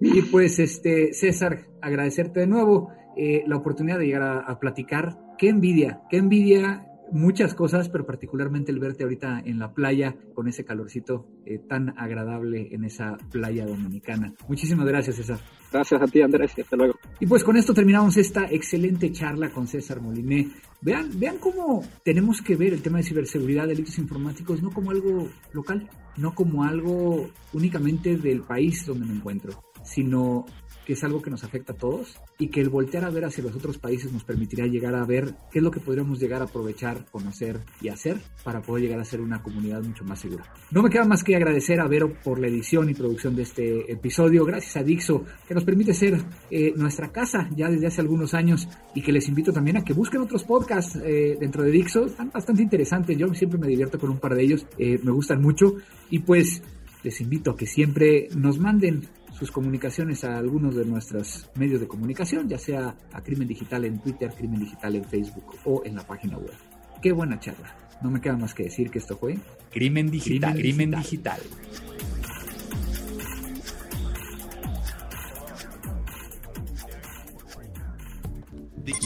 Y 0.00 0.22
pues, 0.22 0.58
este, 0.58 1.12
César, 1.12 1.66
agradecerte 1.80 2.40
de 2.40 2.46
nuevo 2.46 2.90
eh, 3.16 3.44
la 3.46 3.56
oportunidad 3.56 3.98
de 3.98 4.06
llegar 4.06 4.22
a, 4.22 4.38
a 4.40 4.58
platicar. 4.58 5.18
Qué 5.38 5.48
envidia, 5.48 6.02
qué 6.10 6.18
envidia 6.18 6.86
muchas 7.12 7.54
cosas, 7.54 7.88
pero 7.88 8.06
particularmente 8.06 8.72
el 8.72 8.78
verte 8.78 9.04
ahorita 9.04 9.42
en 9.44 9.58
la 9.58 9.72
playa 9.72 10.16
con 10.34 10.48
ese 10.48 10.64
calorcito 10.64 11.26
eh, 11.44 11.58
tan 11.58 11.98
agradable 11.98 12.68
en 12.72 12.84
esa 12.84 13.18
playa 13.30 13.66
dominicana. 13.66 14.34
Muchísimas 14.48 14.86
gracias, 14.86 15.16
César. 15.16 15.38
Gracias 15.72 16.02
a 16.02 16.06
ti, 16.06 16.20
Andrés, 16.20 16.52
hasta 16.58 16.76
luego. 16.76 16.98
Y 17.18 17.26
pues 17.26 17.42
con 17.42 17.56
esto 17.56 17.72
terminamos 17.72 18.16
esta 18.16 18.44
excelente 18.50 19.10
charla 19.10 19.50
con 19.50 19.66
César 19.66 20.00
Moliné. 20.00 20.48
Vean, 20.82 21.10
vean 21.18 21.38
cómo 21.38 21.82
tenemos 22.04 22.42
que 22.42 22.56
ver 22.56 22.74
el 22.74 22.82
tema 22.82 22.98
de 22.98 23.04
ciberseguridad, 23.04 23.66
delitos 23.66 23.98
informáticos, 23.98 24.62
no 24.62 24.70
como 24.70 24.90
algo 24.90 25.28
local, 25.52 25.88
no 26.16 26.34
como 26.34 26.64
algo 26.64 27.30
únicamente 27.54 28.16
del 28.16 28.42
país 28.42 28.84
donde 28.84 29.06
me 29.06 29.14
encuentro, 29.14 29.62
sino 29.82 30.44
es 30.92 31.04
algo 31.04 31.22
que 31.22 31.30
nos 31.30 31.44
afecta 31.44 31.72
a 31.72 31.76
todos 31.76 32.20
y 32.38 32.48
que 32.48 32.60
el 32.60 32.68
voltear 32.68 33.04
a 33.04 33.10
ver 33.10 33.24
hacia 33.24 33.44
los 33.44 33.54
otros 33.54 33.78
países 33.78 34.12
nos 34.12 34.24
permitirá 34.24 34.66
llegar 34.66 34.94
a 34.94 35.04
ver 35.04 35.34
qué 35.50 35.58
es 35.58 35.62
lo 35.62 35.70
que 35.70 35.80
podríamos 35.80 36.20
llegar 36.20 36.42
a 36.42 36.44
aprovechar, 36.44 37.06
conocer 37.10 37.60
y 37.80 37.88
hacer 37.88 38.18
para 38.44 38.62
poder 38.62 38.84
llegar 38.84 39.00
a 39.00 39.04
ser 39.04 39.20
una 39.20 39.42
comunidad 39.42 39.82
mucho 39.82 40.04
más 40.04 40.20
segura. 40.20 40.44
No 40.70 40.82
me 40.82 40.90
queda 40.90 41.04
más 41.04 41.22
que 41.22 41.36
agradecer 41.36 41.80
a 41.80 41.88
Vero 41.88 42.12
por 42.22 42.38
la 42.38 42.48
edición 42.48 42.90
y 42.90 42.94
producción 42.94 43.36
de 43.36 43.42
este 43.42 43.92
episodio. 43.92 44.44
Gracias 44.44 44.76
a 44.76 44.82
Dixo 44.82 45.24
que 45.46 45.54
nos 45.54 45.64
permite 45.64 45.94
ser 45.94 46.20
eh, 46.50 46.72
nuestra 46.76 47.10
casa 47.10 47.48
ya 47.54 47.68
desde 47.68 47.86
hace 47.86 48.00
algunos 48.00 48.34
años 48.34 48.68
y 48.94 49.02
que 49.02 49.12
les 49.12 49.28
invito 49.28 49.52
también 49.52 49.76
a 49.76 49.84
que 49.84 49.92
busquen 49.92 50.22
otros 50.22 50.44
podcasts 50.44 50.98
eh, 51.02 51.36
dentro 51.38 51.62
de 51.62 51.70
Dixo. 51.70 52.06
Están 52.06 52.30
bastante 52.30 52.62
interesantes. 52.62 53.16
Yo 53.16 53.32
siempre 53.34 53.58
me 53.58 53.66
divierto 53.66 53.98
con 53.98 54.10
un 54.10 54.18
par 54.18 54.34
de 54.34 54.42
ellos. 54.42 54.66
Eh, 54.78 54.98
me 55.02 55.10
gustan 55.10 55.40
mucho. 55.40 55.76
Y 56.10 56.20
pues 56.20 56.62
les 57.02 57.20
invito 57.20 57.50
a 57.50 57.56
que 57.56 57.66
siempre 57.66 58.28
nos 58.36 58.58
manden 58.58 59.02
sus 59.42 59.50
comunicaciones 59.50 60.22
a 60.22 60.38
algunos 60.38 60.76
de 60.76 60.84
nuestros 60.84 61.50
medios 61.56 61.80
de 61.80 61.88
comunicación, 61.88 62.48
ya 62.48 62.58
sea 62.58 62.94
a 63.12 63.22
Crimen 63.24 63.48
Digital 63.48 63.84
en 63.84 63.98
Twitter, 63.98 64.32
Crimen 64.38 64.60
Digital 64.60 64.94
en 64.94 65.04
Facebook 65.04 65.56
o 65.64 65.82
en 65.84 65.96
la 65.96 66.06
página 66.06 66.38
web. 66.38 66.54
Qué 67.02 67.10
buena 67.10 67.40
charla. 67.40 67.76
No 68.02 68.08
me 68.12 68.20
queda 68.20 68.36
más 68.36 68.54
que 68.54 68.62
decir 68.62 68.88
que 68.88 69.00
esto 69.00 69.16
fue 69.16 69.36
Crimen 69.72 70.12
Digital. 70.12 70.54
Crimen 70.54 70.92
Digital. 70.92 71.40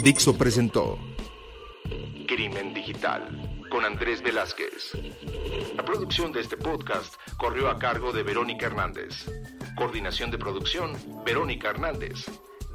Dixo 0.04 0.36
presentó 0.36 0.98
Crimen 2.28 2.74
Digital 2.74 3.66
con 3.70 3.86
Andrés 3.86 4.20
Velázquez. 4.20 4.98
La 5.74 5.82
producción 5.82 6.30
de 6.30 6.42
este 6.42 6.58
podcast 6.58 7.14
corrió 7.38 7.70
a 7.70 7.78
cargo 7.78 8.12
de 8.12 8.22
Verónica 8.22 8.66
Hernández. 8.66 9.24
Coordinación 9.76 10.30
de 10.30 10.38
producción, 10.38 10.96
Verónica 11.22 11.68
Hernández. 11.68 12.24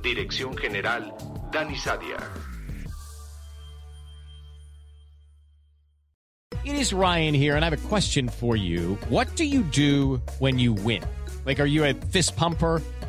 Dirección 0.03 0.55
General, 0.55 1.11
Dani 1.51 1.75
Sadia. 1.75 2.17
It 6.63 6.75
is 6.75 6.93
Ryan 6.93 7.33
here, 7.33 7.55
and 7.55 7.65
I 7.65 7.69
have 7.69 7.85
a 7.85 7.87
question 7.87 8.29
for 8.29 8.55
you. 8.55 8.99
What 9.09 9.35
do 9.35 9.45
you 9.45 9.63
do 9.63 10.21
when 10.37 10.59
you 10.59 10.73
win? 10.73 11.03
Like, 11.43 11.59
are 11.59 11.65
you 11.65 11.85
a 11.85 11.95
fist 11.95 12.35
pumper? 12.35 12.83